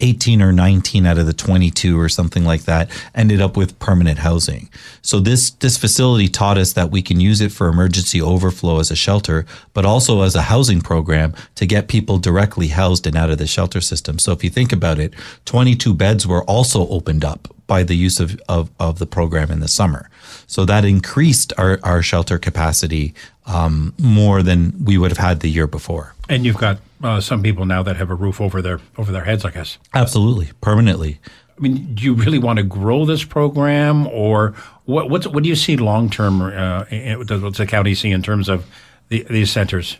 18 0.00 0.42
or 0.42 0.52
19 0.52 1.06
out 1.06 1.18
of 1.18 1.26
the 1.26 1.32
22 1.32 1.98
or 1.98 2.08
something 2.08 2.44
like 2.44 2.62
that 2.62 2.90
ended 3.14 3.40
up 3.40 3.56
with 3.56 3.78
permanent 3.78 4.18
housing. 4.18 4.68
So 5.02 5.20
this 5.20 5.50
this 5.50 5.76
facility 5.76 6.28
taught 6.28 6.58
us 6.58 6.72
that 6.74 6.90
we 6.90 7.02
can 7.02 7.20
use 7.20 7.40
it 7.40 7.52
for 7.52 7.68
emergency 7.68 8.20
overflow 8.20 8.78
as 8.78 8.90
a 8.90 8.96
shelter, 8.96 9.46
but 9.72 9.84
also 9.84 10.22
as 10.22 10.34
a 10.34 10.42
housing 10.42 10.80
program 10.80 11.34
to 11.56 11.66
get 11.66 11.88
people 11.88 12.18
directly 12.18 12.68
housed 12.68 13.06
and 13.06 13.16
out 13.16 13.30
of 13.30 13.38
the 13.38 13.46
shelter 13.46 13.80
system. 13.80 14.18
So 14.18 14.32
if 14.32 14.44
you 14.44 14.50
think 14.50 14.72
about 14.72 14.98
it, 14.98 15.14
22 15.44 15.94
beds 15.94 16.26
were 16.26 16.44
also 16.44 16.88
opened 16.88 17.24
up 17.24 17.48
by 17.66 17.84
the 17.84 17.94
use 17.94 18.18
of, 18.18 18.40
of, 18.48 18.68
of 18.80 18.98
the 18.98 19.06
program 19.06 19.48
in 19.48 19.60
the 19.60 19.68
summer. 19.68 20.10
So 20.48 20.64
that 20.64 20.84
increased 20.84 21.52
our, 21.56 21.78
our 21.84 22.02
shelter 22.02 22.36
capacity 22.36 23.14
um, 23.46 23.94
more 23.96 24.42
than 24.42 24.72
we 24.84 24.98
would 24.98 25.12
have 25.12 25.18
had 25.18 25.38
the 25.38 25.48
year 25.48 25.68
before. 25.68 26.14
And 26.28 26.44
you've 26.44 26.56
got 26.56 26.78
uh, 27.02 27.20
some 27.20 27.42
people 27.42 27.64
now 27.64 27.82
that 27.82 27.96
have 27.96 28.10
a 28.10 28.14
roof 28.14 28.40
over 28.40 28.60
their 28.62 28.80
over 28.98 29.12
their 29.12 29.24
heads, 29.24 29.44
I 29.44 29.50
guess. 29.50 29.78
Absolutely, 29.94 30.50
permanently. 30.60 31.18
I 31.56 31.60
mean, 31.60 31.94
do 31.94 32.04
you 32.04 32.14
really 32.14 32.38
want 32.38 32.58
to 32.58 32.62
grow 32.62 33.04
this 33.04 33.24
program, 33.24 34.06
or 34.06 34.54
what? 34.84 35.10
What's, 35.10 35.26
what 35.26 35.42
do 35.42 35.48
you 35.48 35.56
see 35.56 35.76
long 35.76 36.10
term? 36.10 36.40
Uh, 36.42 36.84
what's 37.16 37.58
the 37.58 37.66
county 37.66 37.94
see 37.94 38.10
in 38.10 38.22
terms 38.22 38.48
of 38.48 38.66
the, 39.08 39.26
these 39.28 39.50
centers? 39.50 39.98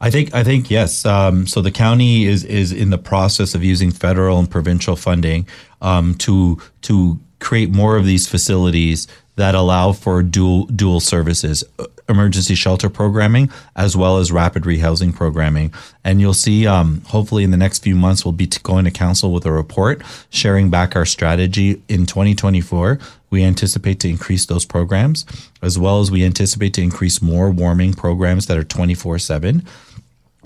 I 0.00 0.10
think 0.10 0.34
I 0.34 0.44
think 0.44 0.70
yes. 0.70 1.04
Um, 1.04 1.46
so 1.46 1.60
the 1.60 1.70
county 1.70 2.24
is 2.24 2.44
is 2.44 2.72
in 2.72 2.90
the 2.90 2.98
process 2.98 3.54
of 3.54 3.62
using 3.62 3.90
federal 3.90 4.38
and 4.38 4.50
provincial 4.50 4.96
funding 4.96 5.46
um, 5.82 6.14
to 6.16 6.58
to 6.82 7.18
create 7.38 7.70
more 7.70 7.96
of 7.96 8.04
these 8.04 8.28
facilities 8.28 9.06
that 9.36 9.54
allow 9.54 9.92
for 9.92 10.22
dual 10.22 10.66
dual 10.66 11.00
services 11.00 11.64
emergency 12.10 12.54
shelter 12.54 12.90
programming 12.90 13.48
as 13.76 13.96
well 13.96 14.18
as 14.18 14.32
rapid 14.32 14.64
rehousing 14.64 15.14
programming. 15.14 15.72
And 16.04 16.20
you'll 16.20 16.34
see 16.34 16.66
um, 16.66 17.02
hopefully 17.06 17.44
in 17.44 17.52
the 17.52 17.56
next 17.56 17.82
few 17.82 17.94
months 17.94 18.24
we'll 18.24 18.32
be 18.32 18.46
going 18.62 18.84
to 18.84 18.90
council 18.90 19.32
with 19.32 19.46
a 19.46 19.52
report 19.52 20.02
sharing 20.28 20.68
back 20.68 20.96
our 20.96 21.06
strategy 21.06 21.80
in 21.88 22.06
2024 22.06 22.98
we 23.30 23.44
anticipate 23.44 24.00
to 24.00 24.08
increase 24.08 24.46
those 24.46 24.64
programs 24.64 25.24
as 25.62 25.78
well 25.78 26.00
as 26.00 26.10
we 26.10 26.24
anticipate 26.24 26.74
to 26.74 26.82
increase 26.82 27.22
more 27.22 27.50
warming 27.50 27.94
programs 27.94 28.46
that 28.46 28.58
are 28.58 28.64
24 28.64 29.18
7 29.18 29.64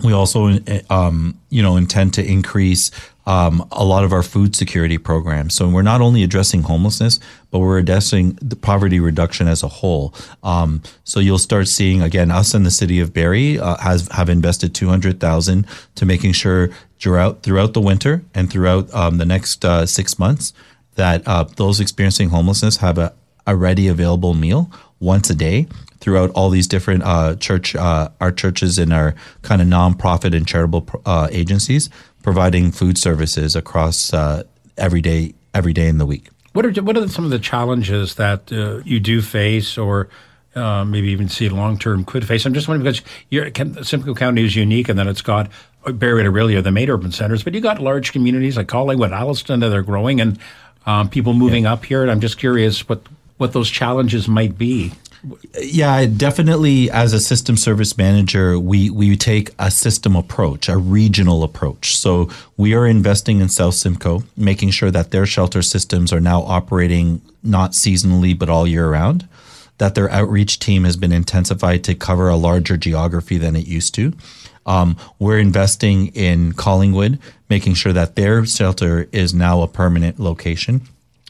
we 0.02 0.12
also, 0.12 0.58
um, 0.90 1.38
you 1.50 1.62
know, 1.62 1.76
intend 1.76 2.14
to 2.14 2.24
increase 2.24 2.90
um, 3.26 3.66
a 3.72 3.84
lot 3.84 4.04
of 4.04 4.12
our 4.12 4.22
food 4.22 4.54
security 4.54 4.98
programs. 4.98 5.54
So 5.54 5.68
we're 5.68 5.82
not 5.82 6.00
only 6.00 6.22
addressing 6.22 6.62
homelessness, 6.62 7.20
but 7.50 7.60
we're 7.60 7.78
addressing 7.78 8.38
the 8.42 8.56
poverty 8.56 9.00
reduction 9.00 9.48
as 9.48 9.62
a 9.62 9.68
whole. 9.68 10.14
Um, 10.42 10.82
so 11.04 11.20
you'll 11.20 11.38
start 11.38 11.68
seeing 11.68 12.02
again, 12.02 12.30
us 12.30 12.54
in 12.54 12.64
the 12.64 12.70
city 12.70 13.00
of 13.00 13.14
Barrie 13.14 13.58
uh, 13.58 13.76
has 13.78 14.08
have 14.12 14.28
invested 14.28 14.74
two 14.74 14.88
hundred 14.88 15.20
thousand 15.20 15.66
to 15.94 16.04
making 16.04 16.32
sure 16.32 16.70
throughout 16.98 17.42
throughout 17.42 17.72
the 17.72 17.80
winter 17.80 18.24
and 18.34 18.50
throughout 18.50 18.92
um, 18.92 19.18
the 19.18 19.26
next 19.26 19.64
uh, 19.64 19.86
six 19.86 20.18
months 20.18 20.52
that 20.96 21.26
uh, 21.26 21.44
those 21.56 21.80
experiencing 21.80 22.28
homelessness 22.28 22.78
have 22.78 22.98
a, 22.98 23.12
a 23.46 23.56
ready 23.56 23.88
available 23.88 24.34
meal 24.34 24.70
once 25.04 25.28
a 25.30 25.34
day 25.34 25.66
throughout 26.00 26.30
all 26.30 26.50
these 26.50 26.66
different 26.66 27.02
uh, 27.04 27.36
church, 27.36 27.76
uh, 27.76 28.08
our 28.20 28.32
churches 28.32 28.78
and 28.78 28.92
our 28.92 29.14
kind 29.42 29.62
of 29.62 29.68
nonprofit 29.68 30.34
and 30.34 30.46
charitable 30.46 30.88
uh, 31.06 31.28
agencies, 31.30 31.90
providing 32.22 32.72
food 32.72 32.98
services 32.98 33.54
across 33.54 34.12
uh, 34.12 34.42
every 34.76 35.00
day, 35.00 35.34
every 35.52 35.72
day 35.72 35.88
in 35.88 35.98
the 35.98 36.06
week. 36.06 36.28
What 36.52 36.64
are 36.64 36.82
what 36.82 36.96
are 36.96 37.08
some 37.08 37.24
of 37.24 37.30
the 37.30 37.38
challenges 37.38 38.14
that 38.14 38.52
uh, 38.52 38.78
you 38.84 39.00
do 39.00 39.20
face, 39.20 39.76
or 39.76 40.08
uh, 40.54 40.84
maybe 40.84 41.08
even 41.08 41.28
see 41.28 41.48
long 41.48 41.78
term 41.78 42.04
could 42.04 42.24
face? 42.26 42.46
I'm 42.46 42.54
just 42.54 42.68
wondering 42.68 42.92
because 42.92 43.02
you're, 43.28 43.50
Simcoe 43.82 44.14
County 44.14 44.44
is 44.44 44.54
unique, 44.54 44.88
and 44.88 44.96
then 44.96 45.08
it's 45.08 45.22
got 45.22 45.50
Barrie 45.84 46.24
and 46.24 46.32
Orillia, 46.32 46.62
the 46.62 46.70
main 46.70 46.88
urban 46.88 47.10
centers, 47.10 47.42
but 47.42 47.54
you 47.54 47.60
got 47.60 47.80
large 47.80 48.12
communities 48.12 48.56
like 48.56 48.68
Collingwood, 48.68 49.10
Alliston 49.10 49.60
that 49.60 49.72
are 49.72 49.82
growing, 49.82 50.20
and 50.20 50.38
um, 50.86 51.08
people 51.08 51.32
moving 51.32 51.64
yeah. 51.64 51.72
up 51.72 51.84
here. 51.84 52.02
And 52.02 52.10
I'm 52.10 52.20
just 52.20 52.38
curious 52.38 52.88
what 52.88 53.02
what 53.36 53.52
those 53.52 53.70
challenges 53.70 54.28
might 54.28 54.56
be. 54.56 54.92
Yeah, 55.58 56.04
definitely. 56.06 56.90
As 56.90 57.12
a 57.12 57.20
system 57.20 57.56
service 57.56 57.96
manager, 57.96 58.58
we 58.58 58.90
we 58.90 59.16
take 59.16 59.50
a 59.58 59.70
system 59.70 60.16
approach, 60.16 60.68
a 60.68 60.76
regional 60.76 61.42
approach. 61.42 61.96
So 61.96 62.28
we 62.56 62.74
are 62.74 62.86
investing 62.86 63.40
in 63.40 63.48
South 63.48 63.74
Simcoe, 63.74 64.24
making 64.36 64.70
sure 64.70 64.90
that 64.90 65.10
their 65.12 65.24
shelter 65.24 65.62
systems 65.62 66.12
are 66.12 66.20
now 66.20 66.42
operating 66.42 67.22
not 67.42 67.72
seasonally 67.72 68.38
but 68.38 68.50
all 68.50 68.66
year 68.66 68.90
round. 68.90 69.26
That 69.78 69.94
their 69.94 70.10
outreach 70.10 70.58
team 70.58 70.84
has 70.84 70.96
been 70.96 71.12
intensified 71.12 71.84
to 71.84 71.94
cover 71.94 72.28
a 72.28 72.36
larger 72.36 72.76
geography 72.76 73.38
than 73.38 73.56
it 73.56 73.66
used 73.66 73.94
to. 73.94 74.12
Um, 74.66 74.96
we're 75.18 75.38
investing 75.38 76.08
in 76.08 76.52
Collingwood, 76.52 77.18
making 77.50 77.74
sure 77.74 77.92
that 77.92 78.14
their 78.14 78.46
shelter 78.46 79.08
is 79.10 79.34
now 79.34 79.62
a 79.62 79.68
permanent 79.68 80.20
location 80.20 80.82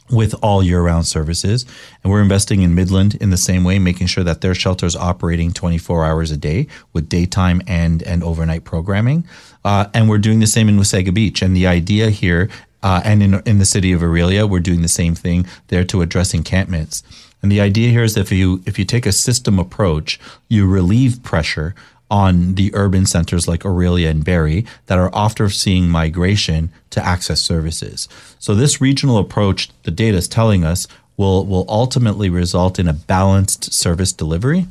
with 0.09 0.35
all 0.41 0.61
year 0.61 0.81
round 0.81 1.07
services. 1.07 1.65
And 2.03 2.11
we're 2.11 2.21
investing 2.21 2.61
in 2.61 2.75
Midland 2.75 3.15
in 3.15 3.31
the 3.31 3.37
same 3.37 3.63
way, 3.63 3.79
making 3.79 4.07
sure 4.07 4.23
that 4.23 4.41
their 4.41 4.53
shelter 4.53 4.85
is 4.85 4.95
operating 4.95 5.51
24 5.51 6.05
hours 6.05 6.31
a 6.31 6.37
day 6.37 6.67
with 6.93 7.09
daytime 7.09 7.61
and, 7.67 8.03
and 8.03 8.23
overnight 8.23 8.63
programming. 8.63 9.25
Uh, 9.63 9.87
and 9.93 10.07
we're 10.07 10.19
doing 10.19 10.39
the 10.39 10.47
same 10.47 10.69
in 10.69 10.77
Wasaga 10.77 11.13
Beach. 11.13 11.41
And 11.41 11.55
the 11.55 11.65
idea 11.65 12.09
here, 12.11 12.49
uh, 12.83 13.01
and 13.03 13.23
in, 13.23 13.41
in 13.47 13.57
the 13.57 13.65
city 13.65 13.91
of 13.91 14.01
Orillia, 14.01 14.47
we're 14.47 14.59
doing 14.59 14.83
the 14.83 14.87
same 14.87 15.15
thing 15.15 15.47
there 15.69 15.83
to 15.85 16.01
address 16.01 16.33
encampments. 16.33 17.03
And 17.41 17.51
the 17.51 17.61
idea 17.61 17.89
here 17.91 18.03
is 18.03 18.17
if 18.17 18.31
you 18.31 18.63
if 18.65 18.79
you 18.79 18.85
take 18.85 19.05
a 19.05 19.11
system 19.11 19.59
approach, 19.59 20.19
you 20.49 20.67
relieve 20.67 21.21
pressure 21.21 21.75
on 22.15 22.55
the 22.55 22.71
urban 22.73 23.05
centers 23.05 23.45
like 23.45 23.63
Orillia 23.63 24.09
and 24.09 24.23
Barrie 24.23 24.65
that 24.85 24.97
are 24.97 25.13
often 25.13 25.49
seeing 25.49 25.89
migration 25.89 26.69
to 26.91 27.05
access 27.05 27.41
services. 27.41 28.07
So 28.39 28.55
this 28.55 28.79
regional 28.79 29.17
approach, 29.17 29.69
the 29.83 29.91
data 29.91 30.15
is 30.15 30.29
telling 30.29 30.63
us, 30.63 30.87
will 31.17 31.45
will 31.45 31.65
ultimately 31.67 32.29
result 32.29 32.79
in 32.79 32.87
a 32.87 32.93
balanced 32.93 33.73
service 33.73 34.13
delivery 34.13 34.65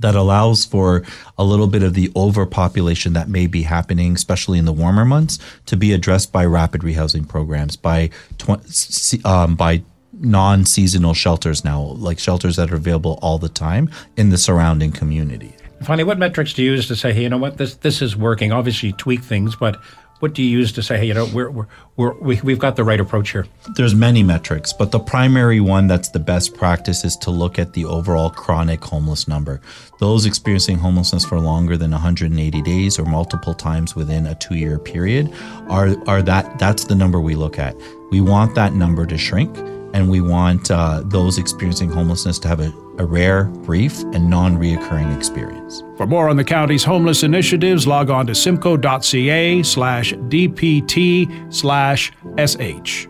that 0.00 0.14
allows 0.14 0.64
for 0.64 1.02
a 1.36 1.44
little 1.44 1.66
bit 1.66 1.82
of 1.82 1.92
the 1.92 2.10
overpopulation 2.16 3.12
that 3.12 3.28
may 3.28 3.46
be 3.46 3.62
happening, 3.62 4.14
especially 4.14 4.58
in 4.58 4.64
the 4.64 4.72
warmer 4.72 5.04
months, 5.04 5.38
to 5.66 5.76
be 5.76 5.92
addressed 5.92 6.32
by 6.32 6.44
rapid 6.46 6.80
rehousing 6.80 7.28
programs, 7.28 7.76
by 7.76 8.08
tw- 8.38 9.26
um, 9.26 9.56
by 9.56 9.82
non-seasonal 10.20 11.14
shelters 11.14 11.64
now, 11.64 11.80
like 12.06 12.18
shelters 12.18 12.56
that 12.56 12.70
are 12.72 12.76
available 12.76 13.18
all 13.20 13.38
the 13.38 13.54
time 13.66 13.90
in 14.16 14.30
the 14.30 14.38
surrounding 14.38 14.92
community. 14.92 15.52
Finally, 15.82 16.04
what 16.04 16.18
metrics 16.18 16.52
do 16.52 16.62
you 16.62 16.72
use 16.72 16.88
to 16.88 16.96
say, 16.96 17.12
hey, 17.12 17.22
you 17.22 17.28
know 17.28 17.38
what, 17.38 17.56
this 17.56 17.76
this 17.76 18.02
is 18.02 18.16
working? 18.16 18.52
Obviously, 18.52 18.92
tweak 18.92 19.22
things, 19.22 19.56
but 19.56 19.78
what 20.20 20.34
do 20.34 20.42
you 20.42 20.48
use 20.48 20.72
to 20.72 20.82
say, 20.82 20.98
hey, 20.98 21.06
you 21.06 21.14
know, 21.14 21.26
we're, 21.32 21.50
we're, 21.50 21.66
we're, 21.96 22.12
we, 22.14 22.40
we've 22.42 22.58
got 22.58 22.76
the 22.76 22.82
right 22.82 22.98
approach 22.98 23.30
here? 23.30 23.46
There's 23.76 23.94
many 23.94 24.22
metrics, 24.22 24.72
but 24.72 24.90
the 24.90 24.98
primary 24.98 25.60
one 25.60 25.86
that's 25.86 26.08
the 26.08 26.18
best 26.18 26.54
practice 26.54 27.04
is 27.04 27.16
to 27.18 27.30
look 27.30 27.58
at 27.58 27.72
the 27.72 27.84
overall 27.84 28.30
chronic 28.30 28.82
homeless 28.82 29.28
number. 29.28 29.60
Those 30.00 30.26
experiencing 30.26 30.78
homelessness 30.78 31.24
for 31.24 31.38
longer 31.38 31.76
than 31.76 31.92
180 31.92 32.62
days 32.62 32.98
or 32.98 33.04
multiple 33.04 33.54
times 33.54 33.94
within 33.94 34.26
a 34.26 34.34
two-year 34.34 34.78
period 34.78 35.32
are, 35.68 35.94
are 36.08 36.22
that 36.22 36.58
that's 36.58 36.84
the 36.84 36.94
number 36.94 37.20
we 37.20 37.36
look 37.36 37.58
at. 37.58 37.76
We 38.10 38.20
want 38.20 38.54
that 38.56 38.72
number 38.72 39.06
to 39.06 39.16
shrink 39.16 39.56
and 39.94 40.10
we 40.10 40.20
want 40.20 40.70
uh, 40.70 41.02
those 41.04 41.38
experiencing 41.38 41.90
homelessness 41.90 42.38
to 42.40 42.48
have 42.48 42.60
a, 42.60 42.72
a 42.98 43.06
rare, 43.06 43.44
brief, 43.44 44.02
and 44.12 44.28
non 44.28 44.56
reoccurring 44.56 45.16
experience. 45.16 45.82
For 45.96 46.06
more 46.06 46.28
on 46.28 46.36
the 46.36 46.44
county's 46.44 46.84
homeless 46.84 47.22
initiatives, 47.22 47.86
log 47.86 48.10
on 48.10 48.26
to 48.26 48.34
simcoe.ca 48.34 49.62
slash 49.62 50.12
DPT 50.12 51.52
slash 51.52 52.12
SH. 52.36 53.08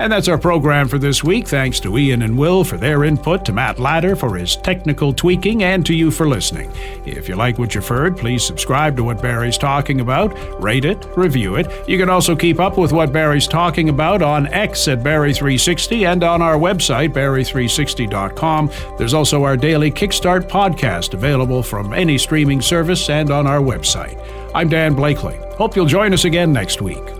And 0.00 0.12
that's 0.12 0.28
our 0.28 0.38
program 0.38 0.86
for 0.86 0.98
this 0.98 1.24
week. 1.24 1.48
Thanks 1.48 1.80
to 1.80 1.98
Ian 1.98 2.22
and 2.22 2.38
Will 2.38 2.62
for 2.62 2.76
their 2.76 3.04
input, 3.04 3.44
to 3.46 3.52
Matt 3.52 3.80
Ladder 3.80 4.14
for 4.14 4.36
his 4.36 4.56
technical 4.56 5.12
tweaking, 5.12 5.64
and 5.64 5.84
to 5.86 5.94
you 5.94 6.10
for 6.10 6.28
listening. 6.28 6.70
If 7.04 7.28
you 7.28 7.34
like 7.34 7.58
what 7.58 7.74
you've 7.74 7.88
heard, 7.88 8.16
please 8.16 8.44
subscribe 8.44 8.96
to 8.96 9.04
what 9.04 9.20
Barrie's 9.20 9.58
talking 9.58 10.00
about, 10.00 10.32
rate 10.62 10.84
it, 10.84 11.04
review 11.16 11.56
it. 11.56 11.66
You 11.88 11.98
can 11.98 12.08
also 12.08 12.36
keep 12.36 12.60
up 12.60 12.78
with 12.78 12.92
what 12.92 13.12
Barrie's 13.12 13.48
talking 13.48 13.88
about 13.88 14.22
on 14.22 14.46
X 14.48 14.86
at 14.88 15.00
Barrie360 15.00 16.06
and 16.06 16.22
on 16.22 16.42
our 16.42 16.56
website, 16.56 17.12
barrie360.com. 17.12 18.70
There's 18.98 19.14
also 19.14 19.42
our 19.42 19.56
daily 19.56 19.90
Kickstart 19.90 20.48
podcast 20.48 21.14
available 21.14 21.62
from 21.62 21.92
any 21.92 22.18
streaming 22.18 22.62
service 22.62 23.10
and 23.10 23.30
on 23.30 23.46
our 23.46 23.60
website. 23.60 24.18
I'm 24.54 24.68
Dan 24.68 24.94
Blakely. 24.94 25.36
Hope 25.54 25.74
you'll 25.74 25.86
join 25.86 26.12
us 26.12 26.24
again 26.24 26.52
next 26.52 26.80
week. 26.80 27.17